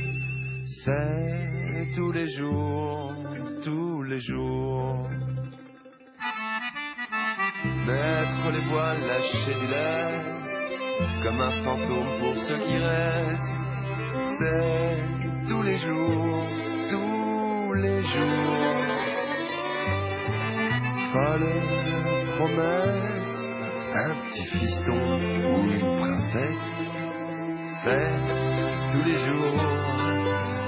c'est 0.84 1.96
tous 1.96 2.12
les 2.12 2.30
jours, 2.30 3.14
tous 3.64 4.04
les 4.04 4.20
jours. 4.20 5.10
Mettre 7.88 8.50
les 8.52 8.66
voiles, 8.70 9.02
lâcher 9.08 9.54
du 9.62 9.68
lest, 9.68 11.24
comme 11.24 11.42
un 11.42 11.64
fantôme 11.64 12.12
pour 12.20 12.36
ceux 12.44 12.60
qui 12.60 12.78
restent, 12.78 13.60
c'est 14.40 14.98
tous 15.48 15.64
les 15.64 15.78
jours, 15.78 16.46
tous 16.90 17.74
les 17.74 18.02
jours. 18.02 18.91
Folle 21.12 21.62
promesse, 22.38 23.36
un 23.94 24.16
petit 24.30 24.46
fiston 24.46 25.20
ou 25.44 25.70
une 25.70 25.98
princesse, 26.00 26.70
c'est 27.84 28.16
tous 28.94 29.04
les 29.04 29.20
jours, 29.20 29.62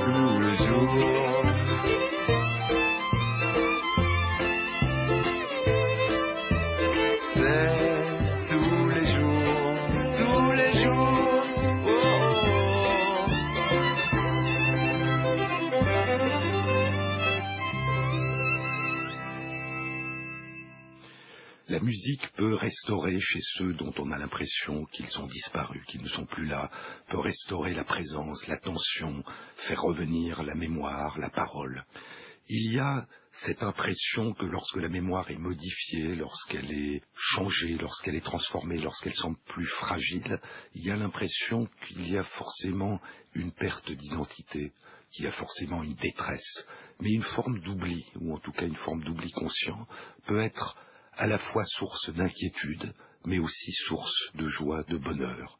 tous 0.04 0.39
les 0.41 0.56
jours. 0.58 2.12
Musique 21.94 22.28
peut 22.38 22.56
restaurer 22.56 23.20
chez 23.20 23.39
ceux 23.56 23.74
dont 23.74 23.94
on 24.00 24.10
a 24.10 24.18
l'impression 24.18 24.86
qu'ils 24.86 25.16
ont 25.20 25.28
disparu, 25.28 25.84
qu'ils 25.88 26.02
ne 26.02 26.08
sont 26.08 26.26
plus 26.26 26.48
là, 26.48 26.72
peut 27.10 27.20
restaurer 27.20 27.76
la 27.76 27.84
présence, 27.84 28.48
l'attention, 28.48 29.24
faire 29.68 29.80
revenir 29.80 30.41
la 30.41 30.56
mémoire, 30.56 31.20
la 31.20 31.30
parole. 31.30 31.86
Il 32.50 32.74
y 32.74 32.80
a 32.80 33.06
cette 33.46 33.62
impression 33.62 34.34
que 34.34 34.46
lorsque 34.48 34.78
la 34.78 34.89
mémoire 34.89 35.30
est 35.30 35.38
modifiée, 35.38 36.16
lorsqu'elle 36.16 36.72
est 36.72 37.04
changée, 37.16 37.78
lorsqu'elle 37.80 38.16
est 38.16 38.26
transformée, 38.26 38.80
lorsqu'elle 38.80 39.14
semble 39.14 39.38
plus 39.50 39.68
fragile, 39.68 40.39
il 40.74 40.84
y 40.84 40.89
a 40.89 40.96
l'impression 40.96 41.68
qu'il 41.88 42.10
y 42.10 42.18
a 42.18 42.24
forcément 42.24 43.00
une 43.36 43.52
perte 43.52 43.91
d'identité, 43.91 44.74
qu'il 45.12 45.26
y 45.26 45.28
a 45.28 45.32
forcément 45.32 45.84
une 45.84 45.94
détresse. 45.94 46.66
Mais 47.02 47.12
une 47.12 47.30
forme 47.36 47.60
d'oubli, 47.60 48.04
ou 48.20 48.34
en 48.34 48.39
tout 48.39 48.52
cas 48.52 48.66
une 48.66 48.78
forme 48.78 49.04
d'oubli 49.04 49.32
conscient, 49.32 49.88
peut 50.26 50.41
être 50.41 50.76
à 51.18 51.28
la 51.28 51.38
fois 51.38 51.64
source 51.66 52.09
d'inquiétude, 52.09 52.93
mais 53.26 53.39
aussi 53.39 53.72
source 53.88 54.32
de 54.36 54.47
joie, 54.47 54.84
de 54.84 54.97
bonheur. 54.97 55.57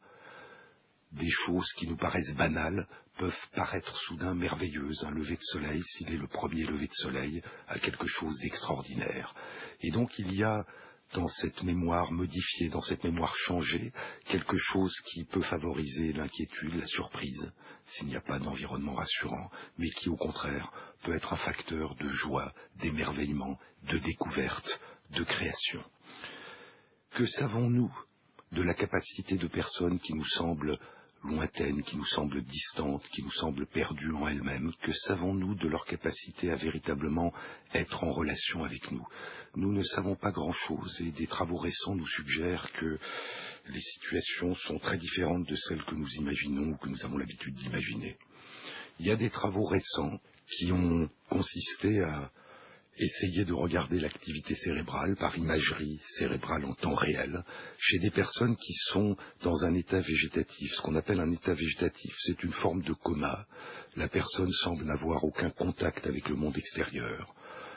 Des 1.12 1.30
choses 1.30 1.70
qui 1.78 1.86
nous 1.86 1.96
paraissent 1.96 2.34
banales 2.34 2.88
peuvent 3.18 3.46
paraître 3.54 3.96
soudain 3.96 4.34
merveilleuses. 4.34 5.04
Un 5.04 5.12
lever 5.12 5.36
de 5.36 5.42
soleil, 5.42 5.82
s'il 5.82 6.12
est 6.12 6.18
le 6.18 6.26
premier 6.26 6.64
lever 6.64 6.88
de 6.88 6.94
soleil, 6.94 7.42
a 7.68 7.78
quelque 7.78 8.06
chose 8.06 8.38
d'extraordinaire. 8.40 9.34
Et 9.80 9.90
donc 9.90 10.18
il 10.18 10.34
y 10.34 10.42
a 10.42 10.64
dans 11.12 11.28
cette 11.28 11.62
mémoire 11.62 12.10
modifiée, 12.10 12.68
dans 12.70 12.80
cette 12.82 13.04
mémoire 13.04 13.34
changée, 13.36 13.92
quelque 14.26 14.56
chose 14.56 14.92
qui 15.06 15.24
peut 15.24 15.42
favoriser 15.42 16.12
l'inquiétude, 16.12 16.74
la 16.74 16.86
surprise, 16.86 17.52
s'il 17.86 18.08
n'y 18.08 18.16
a 18.16 18.20
pas 18.20 18.40
d'environnement 18.40 18.94
rassurant, 18.94 19.50
mais 19.78 19.88
qui 19.90 20.08
au 20.08 20.16
contraire 20.16 20.72
peut 21.04 21.14
être 21.14 21.32
un 21.32 21.36
facteur 21.36 21.94
de 21.94 22.08
joie, 22.10 22.52
d'émerveillement, 22.76 23.58
de 23.84 23.98
découverte, 23.98 24.80
de 25.10 25.24
création. 25.24 25.84
Que 27.14 27.26
savons-nous 27.26 27.92
de 28.52 28.62
la 28.62 28.74
capacité 28.74 29.36
de 29.36 29.48
personnes 29.48 29.98
qui 30.00 30.14
nous 30.14 30.26
semblent 30.26 30.78
lointaines, 31.24 31.82
qui 31.82 31.96
nous 31.96 32.04
semblent 32.04 32.42
distantes, 32.42 33.06
qui 33.08 33.22
nous 33.22 33.32
semblent 33.32 33.66
perdues 33.66 34.12
en 34.12 34.28
elles-mêmes, 34.28 34.72
que 34.82 34.92
savons-nous 34.92 35.54
de 35.54 35.68
leur 35.68 35.86
capacité 35.86 36.50
à 36.50 36.56
véritablement 36.56 37.32
être 37.72 38.04
en 38.04 38.12
relation 38.12 38.64
avec 38.64 38.90
nous? 38.90 39.06
Nous 39.56 39.72
ne 39.72 39.82
savons 39.82 40.16
pas 40.16 40.32
grand-chose 40.32 41.00
et 41.00 41.12
des 41.12 41.26
travaux 41.26 41.56
récents 41.56 41.94
nous 41.94 42.06
suggèrent 42.06 42.70
que 42.72 42.98
les 43.68 43.80
situations 43.80 44.54
sont 44.54 44.78
très 44.78 44.98
différentes 44.98 45.48
de 45.48 45.56
celles 45.56 45.84
que 45.84 45.94
nous 45.94 46.10
imaginons 46.16 46.72
ou 46.72 46.76
que 46.76 46.88
nous 46.88 47.04
avons 47.04 47.16
l'habitude 47.16 47.54
d'imaginer. 47.54 48.18
Il 49.00 49.06
y 49.06 49.10
a 49.10 49.16
des 49.16 49.30
travaux 49.30 49.64
récents 49.64 50.20
qui 50.46 50.72
ont 50.72 51.08
consisté 51.30 52.02
à 52.02 52.30
essayer 52.98 53.44
de 53.44 53.52
regarder 53.52 54.00
l'activité 54.00 54.54
cérébrale 54.54 55.16
par 55.16 55.36
imagerie 55.36 56.00
cérébrale 56.18 56.64
en 56.64 56.74
temps 56.74 56.94
réel 56.94 57.44
chez 57.78 57.98
des 57.98 58.10
personnes 58.10 58.56
qui 58.56 58.74
sont 58.92 59.16
dans 59.42 59.64
un 59.64 59.74
état 59.74 60.00
végétatif. 60.00 60.70
Ce 60.74 60.82
qu'on 60.82 60.94
appelle 60.94 61.20
un 61.20 61.30
état 61.30 61.54
végétatif, 61.54 62.14
c'est 62.20 62.42
une 62.42 62.52
forme 62.52 62.82
de 62.82 62.92
coma. 62.92 63.46
La 63.96 64.08
personne 64.08 64.52
semble 64.62 64.84
n'avoir 64.84 65.24
aucun 65.24 65.50
contact 65.50 66.06
avec 66.06 66.28
le 66.28 66.36
monde 66.36 66.56
extérieur. 66.56 67.34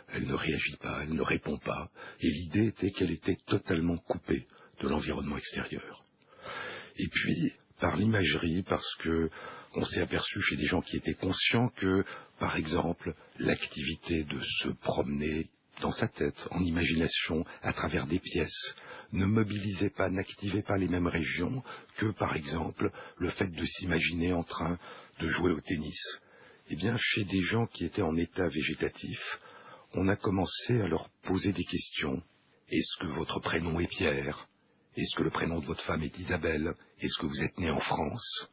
Elle 0.10 0.28
ne 0.28 0.34
réagit 0.34 0.78
pas, 0.78 1.02
elle 1.04 1.14
ne 1.14 1.22
répond 1.22 1.58
pas. 1.58 1.90
Et 2.22 2.30
l'idée 2.30 2.68
était 2.68 2.92
qu'elle 2.92 3.12
était 3.12 3.38
totalement 3.46 3.98
coupée 3.98 4.46
de 4.82 4.88
l'environnement 4.88 5.38
extérieur. 5.38 6.04
Et 6.98 7.08
puis, 7.08 7.54
par 7.80 7.96
l'imagerie, 7.96 8.64
parce 8.64 8.96
que 9.00 9.30
on 9.76 9.86
s'est 9.86 10.02
aperçu 10.02 10.42
chez 10.42 10.56
des 10.56 10.66
gens 10.66 10.82
qui 10.82 10.98
étaient 10.98 11.14
conscients 11.14 11.70
que, 11.78 12.04
par 12.40 12.56
exemple, 12.56 13.14
l'activité 13.38 14.24
de 14.24 14.40
se 14.62 14.70
promener 14.70 15.50
dans 15.82 15.92
sa 15.92 16.08
tête, 16.08 16.48
en 16.52 16.64
imagination, 16.64 17.46
à 17.62 17.74
travers 17.74 18.08
des 18.08 18.20
pièces, 18.20 18.74
ne 19.14 19.26
mobilisait 19.26 19.92
pas, 19.92 20.10
n'activait 20.10 20.64
pas 20.64 20.78
les 20.78 20.88
mêmes 20.88 21.08
régions 21.08 21.64
que, 21.98 22.08
par 22.12 22.36
exemple, 22.36 22.92
le 23.18 23.30
fait 23.30 23.50
de 23.50 23.66
s'imaginer 23.66 24.34
en 24.34 24.44
train 24.44 24.80
de 25.20 25.28
jouer 25.28 25.52
au 25.52 25.62
tennis. 25.62 26.20
Eh 26.70 26.76
bien, 26.76 26.98
chez 27.00 27.24
des 27.26 27.42
gens 27.42 27.68
qui 27.68 27.86
étaient 27.86 28.02
en 28.02 28.18
état 28.18 28.48
végétatif, 28.50 29.20
on 29.94 30.08
a 30.08 30.16
commencé 30.16 30.82
à 30.82 30.88
leur 30.88 31.10
poser 31.24 31.54
des 31.54 31.64
questions. 31.64 32.22
Est-ce 32.70 33.00
que 33.00 33.08
votre 33.08 33.40
prénom 33.40 33.80
est 33.80 33.88
Pierre? 33.88 34.48
Est-ce 34.98 35.16
que 35.16 35.24
le 35.24 35.30
prénom 35.30 35.60
de 35.60 35.66
votre 35.66 35.84
femme 35.84 36.02
est 36.02 36.18
Isabelle? 36.18 36.74
Est-ce 37.00 37.20
que 37.20 37.28
vous 37.28 37.42
êtes 37.44 37.56
né 37.60 37.70
en 37.70 37.80
France? 37.80 38.48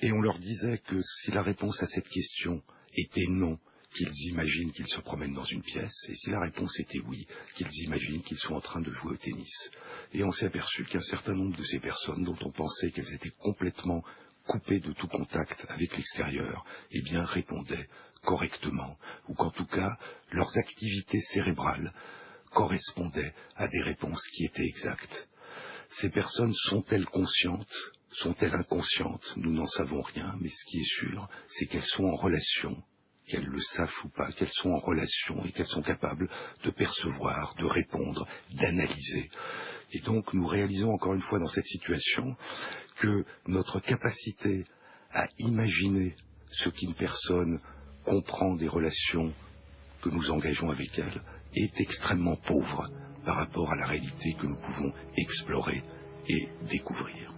Et 0.00 0.12
on 0.12 0.20
leur 0.20 0.38
disait 0.38 0.78
que 0.86 1.00
si 1.02 1.32
la 1.32 1.42
réponse 1.42 1.82
à 1.82 1.86
cette 1.86 2.08
question 2.08 2.62
était 2.96 3.26
non, 3.28 3.58
qu'ils 3.92 4.30
imaginent 4.30 4.70
qu'ils 4.70 4.86
se 4.86 5.00
promènent 5.00 5.34
dans 5.34 5.44
une 5.44 5.64
pièce, 5.64 6.06
et 6.08 6.14
si 6.14 6.30
la 6.30 6.38
réponse 6.42 6.78
était 6.78 7.00
oui, 7.00 7.26
qu'ils 7.56 7.74
imaginent 7.86 8.22
qu'ils 8.22 8.38
sont 8.38 8.54
en 8.54 8.60
train 8.60 8.80
de 8.80 8.92
jouer 8.92 9.14
au 9.14 9.16
tennis. 9.16 9.70
Et 10.12 10.22
on 10.22 10.30
s'est 10.30 10.46
aperçu 10.46 10.84
qu'un 10.84 11.02
certain 11.02 11.34
nombre 11.34 11.56
de 11.56 11.64
ces 11.64 11.80
personnes, 11.80 12.22
dont 12.22 12.38
on 12.42 12.52
pensait 12.52 12.92
qu'elles 12.92 13.14
étaient 13.14 13.34
complètement 13.40 14.04
coupées 14.46 14.78
de 14.78 14.92
tout 14.92 15.08
contact 15.08 15.66
avec 15.70 15.96
l'extérieur, 15.96 16.64
eh 16.92 17.02
bien 17.02 17.24
répondaient 17.24 17.88
correctement, 18.22 18.96
ou 19.26 19.34
qu'en 19.34 19.50
tout 19.50 19.66
cas 19.66 19.90
leurs 20.30 20.56
activités 20.56 21.20
cérébrales 21.32 21.92
correspondaient 22.52 23.34
à 23.56 23.66
des 23.66 23.82
réponses 23.82 24.22
qui 24.36 24.44
étaient 24.44 24.64
exactes. 24.64 25.28
Ces 25.90 26.10
personnes 26.10 26.54
sont-elles 26.54 27.06
conscientes 27.06 27.74
sont-elles 28.12 28.54
inconscientes? 28.54 29.34
Nous 29.36 29.52
n'en 29.52 29.66
savons 29.66 30.02
rien, 30.02 30.34
mais 30.40 30.48
ce 30.48 30.64
qui 30.66 30.80
est 30.80 30.98
sûr, 31.00 31.28
c'est 31.48 31.66
qu'elles 31.66 31.84
sont 31.84 32.04
en 32.04 32.16
relation, 32.16 32.82
qu'elles 33.26 33.46
le 33.46 33.60
sachent 33.60 34.04
ou 34.04 34.08
pas, 34.10 34.32
qu'elles 34.32 34.52
sont 34.52 34.70
en 34.70 34.78
relation 34.78 35.44
et 35.44 35.52
qu'elles 35.52 35.66
sont 35.66 35.82
capables 35.82 36.28
de 36.64 36.70
percevoir, 36.70 37.54
de 37.56 37.64
répondre, 37.64 38.26
d'analyser. 38.52 39.30
Et 39.92 40.00
donc 40.00 40.32
nous 40.34 40.46
réalisons 40.46 40.92
encore 40.92 41.14
une 41.14 41.22
fois 41.22 41.38
dans 41.38 41.48
cette 41.48 41.66
situation 41.66 42.36
que 42.96 43.24
notre 43.46 43.80
capacité 43.80 44.64
à 45.12 45.26
imaginer 45.38 46.14
ce 46.50 46.68
qu'une 46.70 46.94
personne 46.94 47.60
comprend 48.04 48.54
des 48.56 48.68
relations 48.68 49.32
que 50.02 50.10
nous 50.10 50.30
engageons 50.30 50.70
avec 50.70 50.98
elle 50.98 51.22
est 51.54 51.80
extrêmement 51.80 52.36
pauvre 52.36 52.90
par 53.28 53.36
rapport 53.36 53.70
à 53.70 53.76
la 53.76 53.84
réalité 53.84 54.32
que 54.40 54.46
nous 54.46 54.56
pouvons 54.56 54.90
explorer 55.18 55.82
et 56.30 56.48
découvrir. 56.70 57.37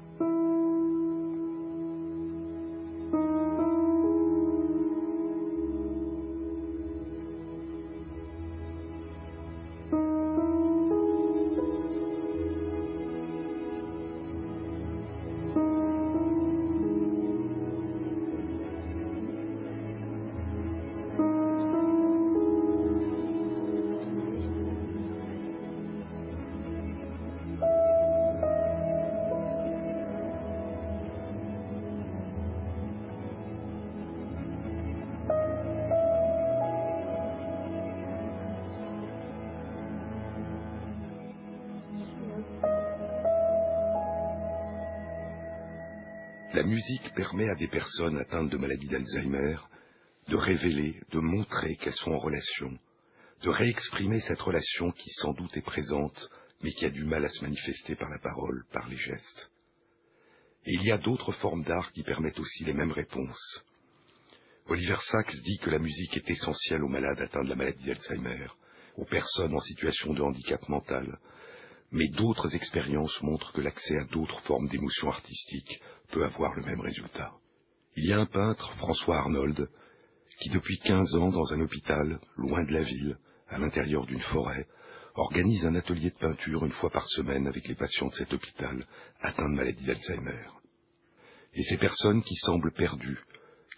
Musique 46.71 47.13
permet 47.15 47.49
à 47.49 47.57
des 47.57 47.69
personnes 47.69 48.17
atteintes 48.17 48.49
de 48.49 48.57
maladie 48.57 48.89
d'Alzheimer 48.89 49.57
de 50.29 50.37
révéler, 50.37 51.01
de 51.11 51.19
montrer 51.19 51.75
qu'elles 51.77 51.93
sont 51.95 52.13
en 52.13 52.19
relation, 52.19 52.71
de 53.43 53.51
réexprimer 53.51 54.21
cette 54.21 54.41
relation 54.41 54.93
qui 54.93 55.11
sans 55.11 55.33
doute 55.33 55.57
est 55.57 55.63
présente, 55.63 56.31
mais 56.63 56.71
qui 56.71 56.85
a 56.85 56.91
du 56.91 57.05
mal 57.05 57.25
à 57.25 57.29
se 57.29 57.43
manifester 57.43 57.97
par 57.97 58.09
la 58.09 58.19
parole, 58.19 58.65
par 58.73 58.89
les 58.89 58.97
gestes. 58.97 59.51
Et 60.67 60.75
il 60.75 60.85
y 60.85 60.93
a 60.93 60.99
d'autres 60.99 61.33
formes 61.33 61.65
d'art 61.65 61.91
qui 61.91 62.05
permettent 62.05 62.39
aussi 62.39 62.65
les 62.65 62.75
mêmes 62.75 62.93
réponses. 62.93 63.65
Oliver 64.67 64.99
Sacks 65.11 65.35
dit 65.43 65.59
que 65.59 65.71
la 65.71 65.81
musique 65.81 66.17
est 66.17 66.31
essentielle 66.31 66.85
aux 66.85 66.89
malades 66.89 67.21
atteints 67.21 67.43
de 67.43 67.49
la 67.49 67.57
maladie 67.57 67.85
d'Alzheimer, 67.85 68.47
aux 68.97 69.07
personnes 69.07 69.55
en 69.55 69.61
situation 69.61 70.13
de 70.13 70.23
handicap 70.23 70.69
mental, 70.69 71.19
mais 71.91 72.07
d'autres 72.09 72.55
expériences 72.55 73.21
montrent 73.23 73.53
que 73.53 73.63
l'accès 73.63 73.97
à 73.97 74.05
d'autres 74.05 74.41
formes 74.43 74.69
d'émotions 74.69 75.11
artistiques 75.11 75.81
peut 76.11 76.25
avoir 76.25 76.55
le 76.55 76.65
même 76.65 76.81
résultat. 76.81 77.33
Il 77.97 78.07
y 78.07 78.13
a 78.13 78.19
un 78.19 78.27
peintre, 78.27 78.73
François 78.77 79.19
Arnold, 79.19 79.69
qui 80.41 80.51
depuis 80.51 80.79
quinze 80.79 81.15
ans, 81.17 81.31
dans 81.31 81.53
un 81.53 81.61
hôpital, 81.61 82.21
loin 82.37 82.65
de 82.65 82.73
la 82.73 82.83
ville, 82.83 83.19
à 83.49 83.59
l'intérieur 83.59 84.07
d'une 84.07 84.23
forêt, 84.23 84.67
organise 85.15 85.67
un 85.67 85.75
atelier 85.75 86.11
de 86.11 86.19
peinture 86.19 86.65
une 86.65 86.73
fois 86.73 86.91
par 86.91 87.07
semaine 87.09 87.47
avec 87.47 87.67
les 87.67 87.75
patients 87.75 88.09
de 88.09 88.15
cet 88.15 88.33
hôpital 88.33 88.87
atteints 89.21 89.51
de 89.51 89.57
maladie 89.57 89.85
d'Alzheimer. 89.85 90.47
Et 91.55 91.63
ces 91.65 91.79
personnes 91.79 92.23
qui 92.23 92.37
semblent 92.37 92.73
perdues, 92.73 93.19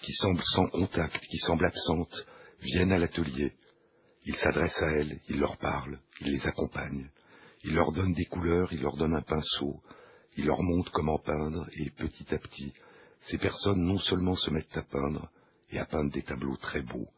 qui 0.02 0.12
semblent 0.12 0.42
sans 0.42 0.68
contact, 0.68 1.18
qui 1.18 1.38
semblent 1.38 1.66
absentes, 1.66 2.26
viennent 2.60 2.92
à 2.92 2.98
l'atelier. 2.98 3.52
Il 4.24 4.36
s'adresse 4.36 4.80
à 4.82 4.90
elles, 4.92 5.18
il 5.28 5.38
leur 5.38 5.56
parle, 5.56 5.98
il 6.20 6.32
les 6.32 6.46
accompagne, 6.46 7.10
il 7.64 7.74
leur 7.74 7.92
donne 7.92 8.12
des 8.12 8.26
couleurs, 8.26 8.72
il 8.72 8.82
leur 8.82 8.96
donne 8.96 9.16
un 9.16 9.22
pinceau, 9.22 9.80
il 10.36 10.46
leur 10.46 10.62
montre 10.62 10.92
comment 10.92 11.18
peindre, 11.18 11.66
et 11.76 11.90
petit 11.90 12.32
à 12.34 12.38
petit, 12.38 12.72
ces 13.22 13.38
personnes 13.38 13.82
non 13.84 13.98
seulement 13.98 14.36
se 14.36 14.50
mettent 14.50 14.76
à 14.76 14.82
peindre, 14.82 15.30
et 15.70 15.78
à 15.78 15.86
peindre 15.86 16.10
des 16.10 16.22
tableaux 16.22 16.56
très 16.56 16.82
beaux, 16.82 17.08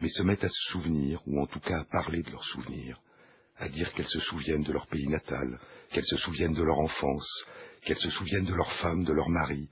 mais 0.00 0.08
se 0.08 0.22
mettent 0.22 0.44
à 0.44 0.48
se 0.48 0.72
souvenir, 0.72 1.22
ou 1.26 1.40
en 1.40 1.46
tout 1.46 1.60
cas 1.60 1.80
à 1.80 1.84
parler 1.84 2.22
de 2.22 2.30
leurs 2.30 2.44
souvenirs, 2.44 3.00
à 3.58 3.68
dire 3.68 3.92
qu'elles 3.92 4.08
se 4.08 4.20
souviennent 4.20 4.62
de 4.62 4.72
leur 4.72 4.86
pays 4.86 5.08
natal, 5.08 5.58
qu'elles 5.90 6.06
se 6.06 6.16
souviennent 6.16 6.54
de 6.54 6.62
leur 6.62 6.78
enfance, 6.78 7.44
qu'elles 7.82 7.98
se 7.98 8.10
souviennent 8.10 8.44
de 8.44 8.54
leur 8.54 8.72
femme, 8.74 9.04
de 9.04 9.12
leur 9.12 9.28
mari, 9.28 9.68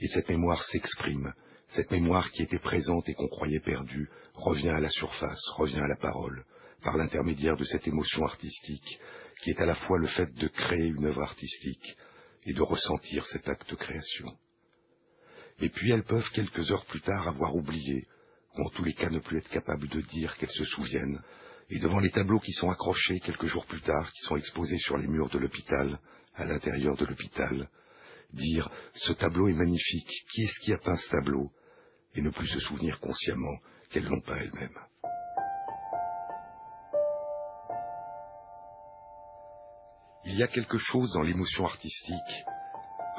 et 0.00 0.08
cette 0.08 0.28
mémoire 0.28 0.62
s'exprime, 0.64 1.32
cette 1.68 1.90
mémoire 1.90 2.30
qui 2.32 2.42
était 2.42 2.58
présente 2.58 3.08
et 3.08 3.14
qu'on 3.14 3.28
croyait 3.28 3.60
perdue 3.60 4.10
revient 4.34 4.70
à 4.70 4.80
la 4.80 4.90
surface, 4.90 5.42
revient 5.56 5.80
à 5.80 5.86
la 5.86 5.96
parole, 5.96 6.44
par 6.82 6.96
l'intermédiaire 6.96 7.56
de 7.56 7.64
cette 7.64 7.86
émotion 7.86 8.24
artistique, 8.24 8.98
qui 9.42 9.50
est 9.50 9.60
à 9.60 9.66
la 9.66 9.74
fois 9.74 9.98
le 9.98 10.08
fait 10.08 10.32
de 10.34 10.48
créer 10.48 10.86
une 10.86 11.06
œuvre 11.06 11.22
artistique 11.22 11.96
et 12.46 12.52
de 12.52 12.62
ressentir 12.62 13.26
cet 13.26 13.48
acte 13.48 13.68
de 13.70 13.76
création. 13.76 14.26
Et 15.60 15.68
puis 15.68 15.90
elles 15.92 16.04
peuvent 16.04 16.30
quelques 16.32 16.70
heures 16.70 16.86
plus 16.86 17.00
tard 17.00 17.28
avoir 17.28 17.54
oublié, 17.54 18.06
ou 18.56 18.66
en 18.66 18.70
tous 18.70 18.84
les 18.84 18.94
cas 18.94 19.10
ne 19.10 19.18
plus 19.18 19.38
être 19.38 19.48
capables 19.48 19.88
de 19.88 20.00
dire 20.00 20.36
qu'elles 20.36 20.50
se 20.50 20.64
souviennent, 20.64 21.20
et 21.70 21.78
devant 21.78 22.00
les 22.00 22.10
tableaux 22.10 22.40
qui 22.40 22.52
sont 22.52 22.70
accrochés 22.70 23.20
quelques 23.20 23.46
jours 23.46 23.66
plus 23.66 23.80
tard, 23.80 24.10
qui 24.12 24.22
sont 24.22 24.36
exposés 24.36 24.78
sur 24.78 24.98
les 24.98 25.06
murs 25.06 25.30
de 25.30 25.38
l'hôpital, 25.38 25.98
à 26.34 26.44
l'intérieur 26.44 26.96
de 26.96 27.06
l'hôpital, 27.06 27.68
dire 28.32 28.70
ce 28.94 29.12
tableau 29.12 29.48
est 29.48 29.54
magnifique, 29.54 30.10
qui 30.32 30.42
est-ce 30.42 30.60
qui 30.64 30.72
a 30.72 30.78
peint 30.78 30.96
ce 30.96 31.10
tableau? 31.10 31.50
et 32.14 32.20
ne 32.20 32.30
plus 32.30 32.48
se 32.48 32.60
souvenir 32.60 33.00
consciemment 33.00 33.58
qu'elles 33.90 34.04
l'ont 34.04 34.20
pas 34.20 34.36
elles-mêmes. 34.38 34.78
Il 40.24 40.36
y 40.36 40.42
a 40.44 40.48
quelque 40.48 40.78
chose 40.78 41.12
dans 41.14 41.22
l'émotion 41.22 41.66
artistique, 41.66 42.44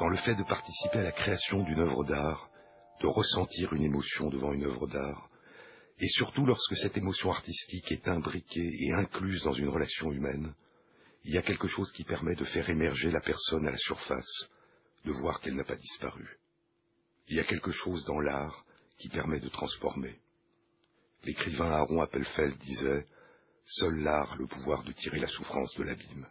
dans 0.00 0.08
le 0.08 0.16
fait 0.16 0.34
de 0.36 0.42
participer 0.42 1.00
à 1.00 1.02
la 1.02 1.12
création 1.12 1.62
d'une 1.62 1.80
œuvre 1.80 2.02
d'art, 2.04 2.48
de 3.00 3.06
ressentir 3.06 3.74
une 3.74 3.84
émotion 3.84 4.30
devant 4.30 4.52
une 4.54 4.64
œuvre 4.64 4.86
d'art, 4.86 5.28
et 5.98 6.08
surtout 6.08 6.46
lorsque 6.46 6.76
cette 6.78 6.96
émotion 6.96 7.30
artistique 7.30 7.92
est 7.92 8.08
imbriquée 8.08 8.70
et 8.80 8.92
incluse 8.94 9.42
dans 9.42 9.52
une 9.52 9.68
relation 9.68 10.12
humaine, 10.12 10.54
il 11.24 11.34
y 11.34 11.38
a 11.38 11.42
quelque 11.42 11.68
chose 11.68 11.92
qui 11.92 12.04
permet 12.04 12.36
de 12.36 12.44
faire 12.44 12.68
émerger 12.70 13.10
la 13.10 13.20
personne 13.20 13.68
à 13.68 13.70
la 13.70 13.78
surface, 13.78 14.48
de 15.04 15.12
voir 15.12 15.40
qu'elle 15.40 15.56
n'a 15.56 15.64
pas 15.64 15.76
disparu. 15.76 16.38
Il 17.28 17.36
y 17.36 17.40
a 17.40 17.44
quelque 17.44 17.70
chose 17.70 18.04
dans 18.06 18.20
l'art 18.20 18.64
qui 18.98 19.10
permet 19.10 19.40
de 19.40 19.48
transformer. 19.50 20.18
L'écrivain 21.24 21.70
Aaron 21.70 22.00
Appelfeld 22.00 22.58
disait 22.60 23.06
Seul 23.66 24.00
l'art 24.00 24.32
a 24.32 24.36
le 24.36 24.46
pouvoir 24.46 24.84
de 24.84 24.92
tirer 24.92 25.18
la 25.18 25.26
souffrance 25.26 25.74
de 25.76 25.84
l'abîme. 25.84 26.26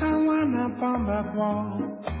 Someone 0.00 0.56
up 0.56 0.82
on 0.82 1.06
that 1.06 1.34
wall 1.36 2.13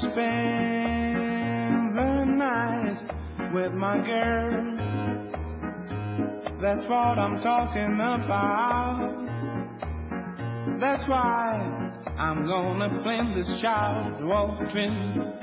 spend 0.00 1.96
the 1.96 2.24
night 2.24 2.98
with 3.54 3.72
my 3.72 3.98
girl. 3.98 4.76
That's 6.60 6.88
what 6.88 7.18
I'm 7.18 7.40
talking 7.42 7.94
about. 7.94 9.26
That's 10.80 11.08
why 11.08 11.92
I'm 12.18 12.46
gonna 12.46 13.02
blend 13.02 13.36
this 13.36 13.60
child 13.60 14.24
walk 14.24 14.58
between 14.60 15.34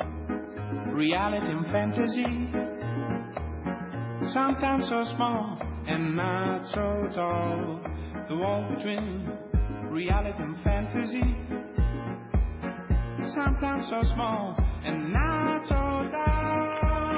reality 0.93 1.45
and 1.45 1.65
fantasy. 1.67 2.49
Sometimes 4.33 4.89
so 4.89 5.03
small 5.15 5.59
and 5.87 6.15
not 6.15 6.65
so 6.73 7.07
tall. 7.15 7.81
The 8.29 8.35
wall 8.35 8.67
between 8.75 9.29
reality 9.91 10.41
and 10.41 10.57
fantasy 10.63 11.42
sometimes 13.31 13.89
so 13.89 14.01
small 14.13 14.55
and 14.83 15.13
not 15.13 15.65
so 15.67 15.75
loud. 15.75 17.12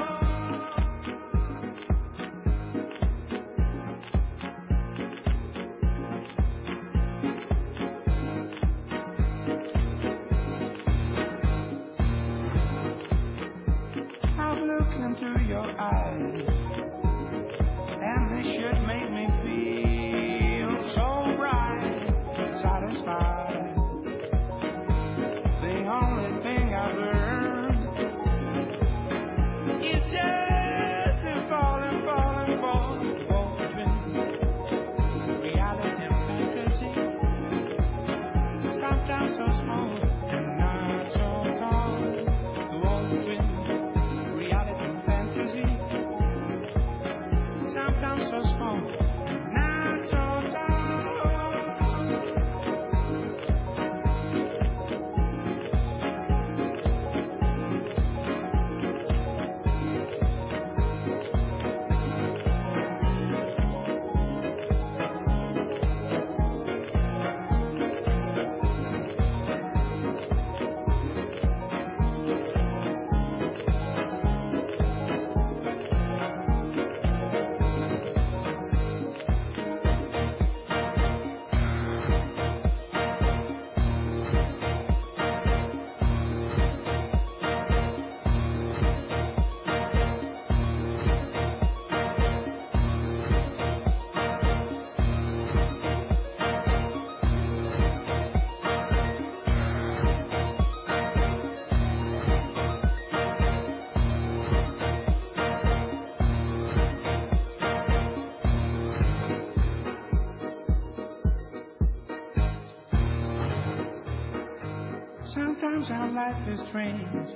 Sometimes 115.88 116.16
our 116.16 116.32
life 116.32 116.48
is 116.48 116.58
strange, 116.68 117.28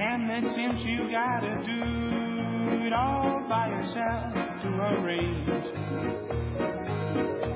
and 0.00 0.30
it 0.30 0.50
seems 0.54 0.82
you 0.84 1.10
gotta 1.12 1.62
do 1.64 1.82
it 2.84 2.92
all 2.92 3.46
by 3.48 3.68
yourself 3.68 4.32
to 4.34 4.68
arrange. 4.90 5.64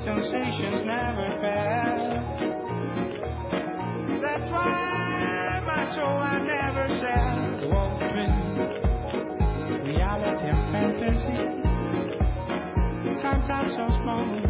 Sensations 0.04 0.84
never 0.86 1.28
fail. 1.42 2.22
That's 4.22 4.50
why 4.52 5.60
my 5.66 5.84
soul 5.96 6.06
I 6.06 6.38
never 6.38 6.86
sell. 7.00 7.34
Walking 7.72 8.34
reality 9.82 10.46
and 10.46 10.62
fantasy. 10.70 11.38
Sometimes 13.20 13.74
so 13.74 13.86
small 14.02 14.43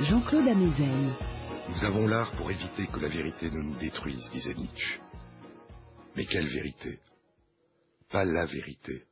Jean-Claude. 0.00 0.48
Nous 1.68 1.84
avons 1.84 2.08
l'art 2.08 2.32
pour 2.32 2.50
éviter 2.50 2.88
que 2.88 2.98
la 2.98 3.06
vérité 3.06 3.48
ne 3.52 3.62
nous 3.62 3.76
détruise, 3.76 4.28
disait 4.32 4.54
Nietzsche. 4.54 5.00
Mais 6.16 6.26
quelle 6.26 6.48
vérité? 6.48 6.98
Pas 8.10 8.24
la 8.24 8.46
vérité. 8.46 9.04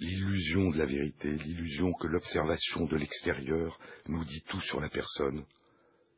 L'illusion 0.00 0.70
de 0.70 0.78
la 0.78 0.86
vérité, 0.86 1.30
l'illusion 1.36 1.92
que 2.00 2.08
l'observation 2.08 2.86
de 2.86 2.96
l'extérieur 2.96 3.78
nous 4.08 4.24
dit 4.24 4.42
tout 4.48 4.60
sur 4.62 4.80
la 4.80 4.88
personne, 4.88 5.44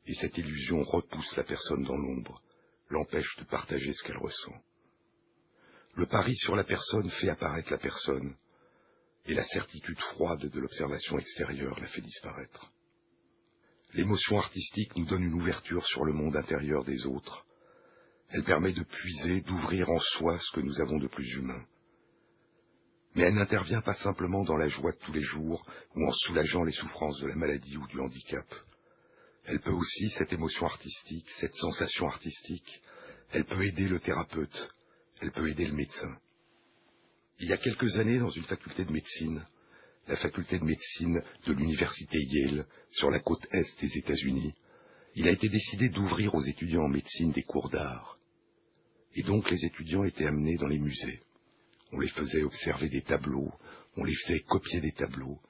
et 0.06 0.14
cette 0.14 0.38
illusion 0.38 0.82
repousse 0.82 1.36
la 1.36 1.44
personne 1.44 1.82
dans 1.82 1.96
l'ombre, 1.96 2.40
l'empêche 2.88 3.36
de 3.38 3.44
partager 3.44 3.92
ce 3.92 4.02
qu'elle 4.04 4.16
ressent. 4.16 4.56
Le 5.94 6.06
pari 6.06 6.34
sur 6.36 6.56
la 6.56 6.64
personne 6.64 7.10
fait 7.10 7.28
apparaître 7.28 7.70
la 7.70 7.78
personne, 7.78 8.34
et 9.26 9.34
la 9.34 9.44
certitude 9.44 9.98
froide 9.98 10.46
de 10.46 10.60
l'observation 10.60 11.18
extérieure 11.18 11.78
la 11.78 11.88
fait 11.88 12.00
disparaître. 12.00 12.72
L'émotion 13.94 14.38
artistique 14.38 14.96
nous 14.96 15.06
donne 15.06 15.24
une 15.24 15.34
ouverture 15.34 15.84
sur 15.86 16.04
le 16.04 16.12
monde 16.12 16.36
intérieur 16.36 16.84
des 16.84 17.06
autres. 17.06 17.44
Elle 18.28 18.44
permet 18.44 18.72
de 18.72 18.84
puiser, 18.84 19.40
d'ouvrir 19.40 19.90
en 19.90 19.98
soi 19.98 20.38
ce 20.38 20.52
que 20.52 20.60
nous 20.60 20.80
avons 20.80 20.98
de 20.98 21.08
plus 21.08 21.28
humain. 21.34 21.64
Mais 23.14 23.24
elle 23.24 23.34
n'intervient 23.34 23.80
pas 23.80 23.94
simplement 23.94 24.44
dans 24.44 24.56
la 24.56 24.68
joie 24.68 24.92
de 24.92 24.98
tous 24.98 25.12
les 25.12 25.22
jours 25.22 25.66
ou 25.96 26.06
en 26.06 26.12
soulageant 26.12 26.62
les 26.62 26.72
souffrances 26.72 27.18
de 27.20 27.26
la 27.26 27.34
maladie 27.34 27.76
ou 27.76 27.86
du 27.88 27.98
handicap. 27.98 28.46
Elle 29.44 29.60
peut 29.60 29.72
aussi, 29.72 30.10
cette 30.10 30.32
émotion 30.32 30.66
artistique, 30.66 31.28
cette 31.40 31.54
sensation 31.54 32.06
artistique, 32.06 32.82
elle 33.32 33.44
peut 33.44 33.64
aider 33.64 33.88
le 33.88 33.98
thérapeute, 33.98 34.70
elle 35.20 35.32
peut 35.32 35.48
aider 35.48 35.66
le 35.66 35.74
médecin. 35.74 36.16
Il 37.40 37.48
y 37.48 37.52
a 37.54 37.56
quelques 37.56 37.96
années, 37.96 38.18
dans 38.18 38.28
une 38.28 38.44
faculté 38.44 38.84
de 38.84 38.92
médecine, 38.92 39.42
la 40.06 40.16
faculté 40.16 40.58
de 40.58 40.64
médecine 40.64 41.22
de 41.46 41.52
l'université 41.54 42.18
Yale, 42.18 42.66
sur 42.90 43.10
la 43.10 43.20
côte 43.20 43.46
est 43.50 43.80
des 43.80 43.96
États-Unis, 43.96 44.54
il 45.14 45.26
a 45.26 45.32
été 45.32 45.48
décidé 45.48 45.88
d'ouvrir 45.88 46.34
aux 46.34 46.42
étudiants 46.42 46.84
en 46.84 46.88
médecine 46.88 47.32
des 47.32 47.42
cours 47.42 47.70
d'art. 47.70 48.18
Et 49.14 49.22
donc 49.22 49.50
les 49.50 49.64
étudiants 49.64 50.04
étaient 50.04 50.26
amenés 50.26 50.56
dans 50.56 50.68
les 50.68 50.78
musées. 50.78 51.20
On 51.92 51.98
les 51.98 52.10
faisait 52.10 52.42
observer 52.42 52.90
des 52.90 53.02
tableaux, 53.02 53.50
on 53.96 54.04
les 54.04 54.14
faisait 54.14 54.40
copier 54.40 54.80
des 54.80 54.92
tableaux. 54.92 55.40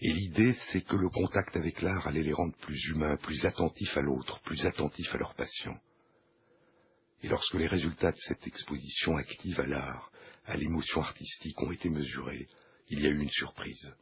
Et 0.00 0.12
l'idée, 0.12 0.54
c'est 0.72 0.82
que 0.82 0.96
le 0.96 1.08
contact 1.08 1.56
avec 1.56 1.82
l'art 1.82 2.06
allait 2.08 2.22
les 2.22 2.32
rendre 2.32 2.56
plus 2.56 2.84
humains, 2.88 3.16
plus 3.16 3.46
attentifs 3.46 3.96
à 3.96 4.02
l'autre, 4.02 4.40
plus 4.40 4.66
attentifs 4.66 5.14
à 5.14 5.18
leurs 5.18 5.34
patients. 5.34 5.78
Et 7.22 7.28
lorsque 7.28 7.54
les 7.54 7.66
résultats 7.66 8.12
de 8.12 8.18
cette 8.18 8.46
exposition 8.46 9.16
active 9.16 9.60
à 9.60 9.66
l'art, 9.66 10.10
à 10.48 10.56
l'émotion 10.56 11.02
artistique 11.02 11.60
ont 11.62 11.70
été 11.70 11.90
mesurés, 11.90 12.48
il 12.88 13.00
y 13.00 13.06
a 13.06 13.10
eu 13.10 13.20
une 13.20 13.30
surprise. 13.30 13.92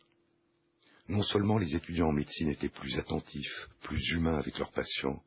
Non 1.08 1.22
seulement 1.22 1.58
les 1.58 1.74
étudiants 1.74 2.08
en 2.08 2.12
médecine 2.12 2.50
étaient 2.50 2.68
plus 2.68 2.98
attentifs, 2.98 3.68
plus 3.82 4.00
humains 4.12 4.38
avec 4.38 4.56
leurs 4.58 4.72
patients, 4.72 5.22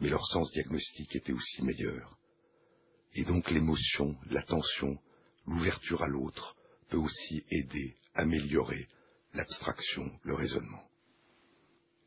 mais 0.00 0.08
leur 0.08 0.26
sens 0.26 0.50
diagnostique 0.52 1.14
était 1.14 1.32
aussi 1.32 1.62
meilleur. 1.62 2.18
Et 3.14 3.24
donc 3.24 3.48
l'émotion, 3.50 4.16
l'attention, 4.26 4.98
l'ouverture 5.46 6.02
à 6.02 6.08
l'autre 6.08 6.56
peut 6.88 6.98
aussi 6.98 7.44
aider, 7.50 7.96
améliorer 8.14 8.88
l'abstraction, 9.34 10.10
le 10.24 10.34
raisonnement. 10.34 10.82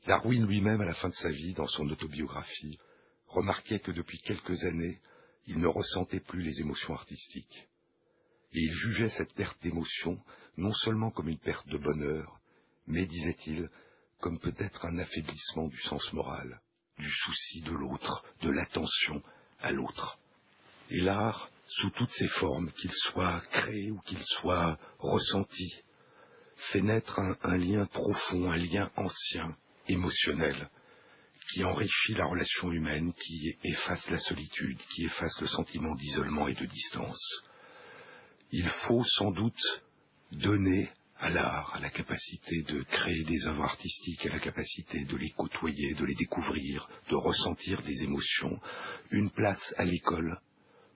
Darwin 0.06 0.46
lui-même, 0.46 0.82
à 0.82 0.86
la 0.86 0.96
fin 0.96 1.08
de 1.08 1.16
sa 1.16 1.30
vie, 1.30 1.54
dans 1.54 1.68
son 1.68 1.90
autobiographie, 1.90 2.78
remarquait 3.28 3.80
que 3.80 3.92
depuis 3.92 4.20
quelques 4.20 4.64
années, 4.66 5.00
il 5.48 5.60
ne 5.60 5.68
ressentait 5.68 6.20
plus 6.20 6.42
les 6.42 6.60
émotions 6.60 6.94
artistiques. 6.94 7.68
Et 8.54 8.60
il 8.60 8.74
jugeait 8.74 9.10
cette 9.10 9.34
perte 9.34 9.62
d'émotion 9.62 10.20
non 10.58 10.74
seulement 10.74 11.10
comme 11.12 11.30
une 11.30 11.40
perte 11.40 11.68
de 11.68 11.78
bonheur, 11.78 12.40
mais, 12.86 13.06
disait-il, 13.06 13.70
comme 14.20 14.40
peut-être 14.40 14.86
un 14.86 14.98
affaiblissement 15.00 15.68
du 15.68 15.80
sens 15.82 16.14
moral, 16.14 16.62
du 17.00 17.10
souci 17.10 17.62
de 17.62 17.72
l'autre, 17.72 18.24
de 18.42 18.50
l'attention 18.50 19.22
à 19.60 19.72
l'autre. 19.72 20.20
Et 20.90 21.02
l'art, 21.02 21.50
sous 21.68 21.90
toutes 21.92 22.12
ses 22.12 22.28
formes, 22.28 22.72
qu'il 22.74 22.92
soit 22.92 23.42
créé 23.52 23.90
ou 23.92 24.00
qu'il 24.02 24.22
soit 24.22 24.78
ressenti, 25.00 25.74
fait 26.72 26.82
naître 26.82 27.20
un, 27.20 27.36
un 27.44 27.58
lien 27.58 27.86
profond, 27.86 28.52
un 28.52 28.58
lien 28.58 28.92
ancien, 28.96 29.58
émotionnel, 29.88 30.70
qui 31.52 31.64
enrichit 31.64 32.14
la 32.14 32.26
relation 32.26 32.72
humaine, 32.72 33.14
qui 33.14 33.58
efface 33.64 34.10
la 34.10 34.20
solitude, 34.20 34.80
qui 34.94 35.06
efface 35.06 35.42
le 35.42 35.48
sentiment 35.48 35.96
d'isolement 35.96 36.48
et 36.48 36.54
de 36.54 36.66
distance. 36.66 37.44
Il 38.56 38.70
faut 38.70 39.04
sans 39.04 39.32
doute 39.32 39.84
donner 40.32 40.88
à 41.18 41.32
l'art, 41.32 41.76
à 41.76 41.80
la 41.80 41.90
capacité 41.90 42.62
de 42.62 42.84
créer 42.84 43.24
des 43.24 43.48
œuvres 43.48 43.64
artistiques, 43.64 44.28
à 44.28 44.30
la 44.30 44.40
capacité 44.40 45.06
de 45.06 45.18
les 45.18 45.32
côtoyer, 45.32 45.96
de 45.96 46.06
les 46.06 46.14
découvrir, 46.14 46.88
de 47.10 47.16
ressentir 47.16 47.82
des 47.82 48.04
émotions, 48.04 48.60
une 49.10 49.32
place 49.32 49.74
à 49.78 49.86
l'école, 49.86 50.40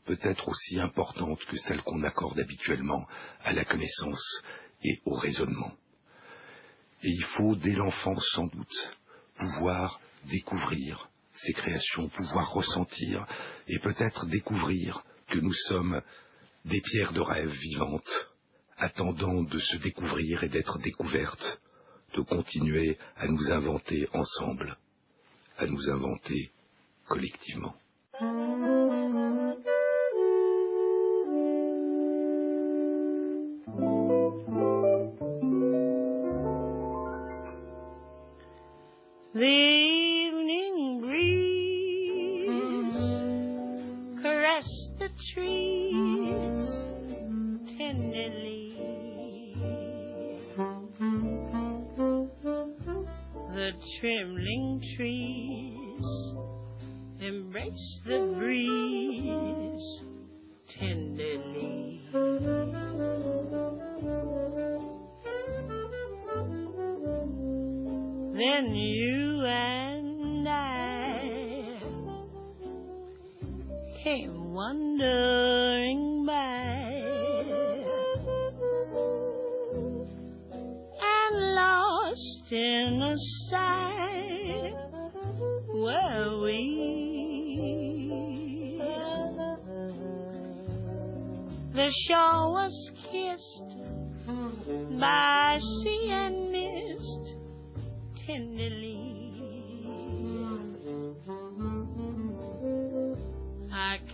peut-être 0.06 0.48
aussi 0.48 0.80
importante 0.80 1.44
que 1.46 1.58
celle 1.58 1.82
qu'on 1.82 2.04
accorde 2.04 2.40
habituellement 2.40 3.08
à 3.42 3.54
la 3.54 3.66
connaissance 3.66 4.44
et 4.84 5.02
au 5.06 5.16
raisonnement. 5.16 5.74
Et 7.02 7.10
il 7.10 7.24
faut, 7.24 7.56
dès 7.56 7.74
l'enfance 7.74 8.24
sans 8.36 8.46
doute, 8.46 8.94
pouvoir 9.36 10.00
découvrir 10.26 11.10
ces 11.34 11.54
créations, 11.54 12.08
pouvoir 12.10 12.54
ressentir 12.54 13.26
et 13.68 13.80
peut-être 13.80 14.28
découvrir 14.28 15.04
que 15.28 15.40
nous 15.40 15.56
sommes 15.70 16.04
des 16.68 16.82
pierres 16.82 17.14
de 17.14 17.22
rêve 17.22 17.50
vivantes, 17.50 18.28
attendant 18.78 19.44
de 19.44 19.60
se 19.60 19.78
découvrir 19.78 20.44
et 20.44 20.50
d'être 20.50 20.78
découvertes, 20.80 21.60
de 22.14 22.22
continuer 22.22 22.98
à 23.16 23.28
nous 23.28 23.52
inventer 23.52 24.08
ensemble, 24.14 24.78
à 25.58 25.66
nous 25.66 25.90
inventer 25.90 26.52
collectivement. 27.08 27.76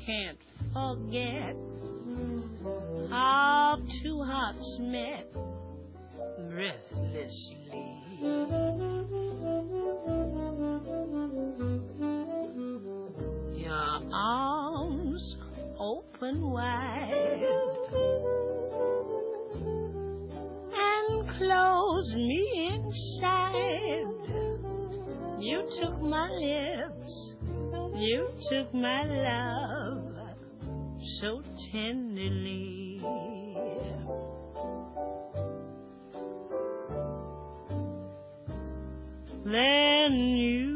Can't 0.05 0.37
forget 0.73 1.55
how 3.09 3.77
two 4.01 4.23
hearts 4.23 4.77
met 4.79 5.31
breathlessly. 6.49 7.93
Your 13.55 13.99
arms 14.13 15.35
open 15.79 16.51
wide 16.51 17.43
and 20.73 21.29
close 21.37 22.13
me 22.13 22.71
inside. 22.73 23.43
You 25.39 25.63
took 25.81 26.01
my 26.01 26.29
lips, 26.29 27.35
you 27.95 28.27
took 28.49 28.73
my 28.73 29.03
love 29.05 29.72
so 31.21 31.41
tenderly. 31.71 33.01
Then 39.45 40.13
you 40.13 40.72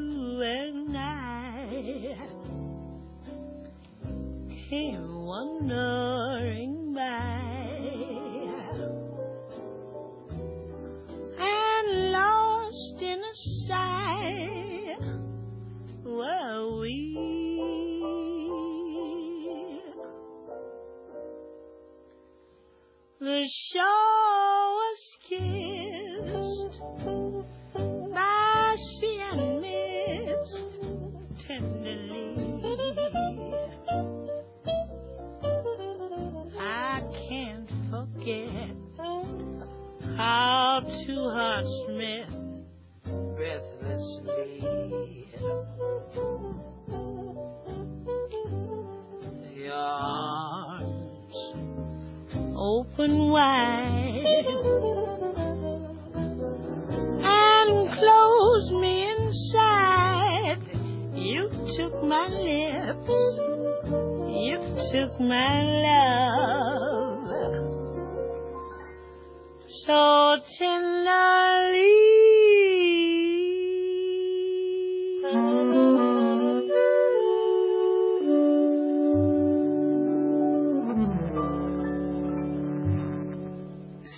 The 23.38 23.48
my. 62.08 62.38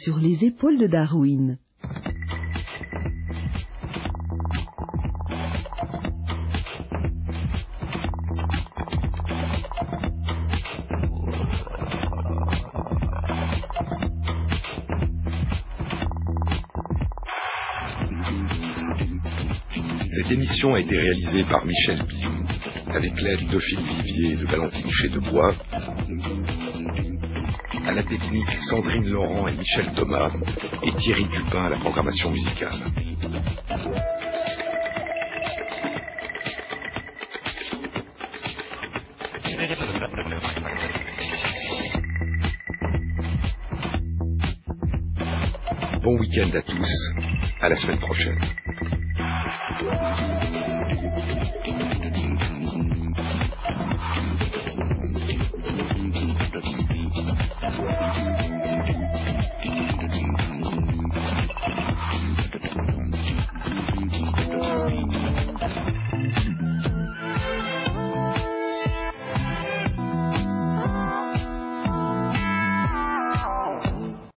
Sur 0.01 0.17
les 0.17 0.45
épaules 0.45 0.77
de 0.77 0.87
Darwin. 0.87 1.57
A 20.68 20.80
été 20.80 20.97
réalisée 20.97 21.43
par 21.45 21.66
Michel 21.66 22.03
Billon, 22.05 22.45
avec 22.93 23.22
l'aide 23.22 23.47
d'Ophile 23.49 23.80
Vivier 23.80 24.34
et 24.34 24.36
de 24.36 24.45
Valentine 24.45 24.91
Chédebois. 24.91 25.55
À 27.86 27.91
la 27.93 28.03
technique, 28.03 28.51
Sandrine 28.70 29.10
Laurent 29.10 29.47
et 29.47 29.53
Michel 29.53 29.93
Thomas, 29.95 30.32
et 30.84 30.91
Thierry 30.97 31.26
Dupin 31.30 31.64
à 31.64 31.70
la 31.70 31.78
programmation 31.78 32.32
musicale. 32.32 32.74
Bon 46.03 46.20
week-end 46.20 46.49
à 46.53 46.62
tous, 46.64 47.14
à 47.62 47.70
la 47.70 47.76
semaine 47.78 47.99
prochaine. 47.99 48.38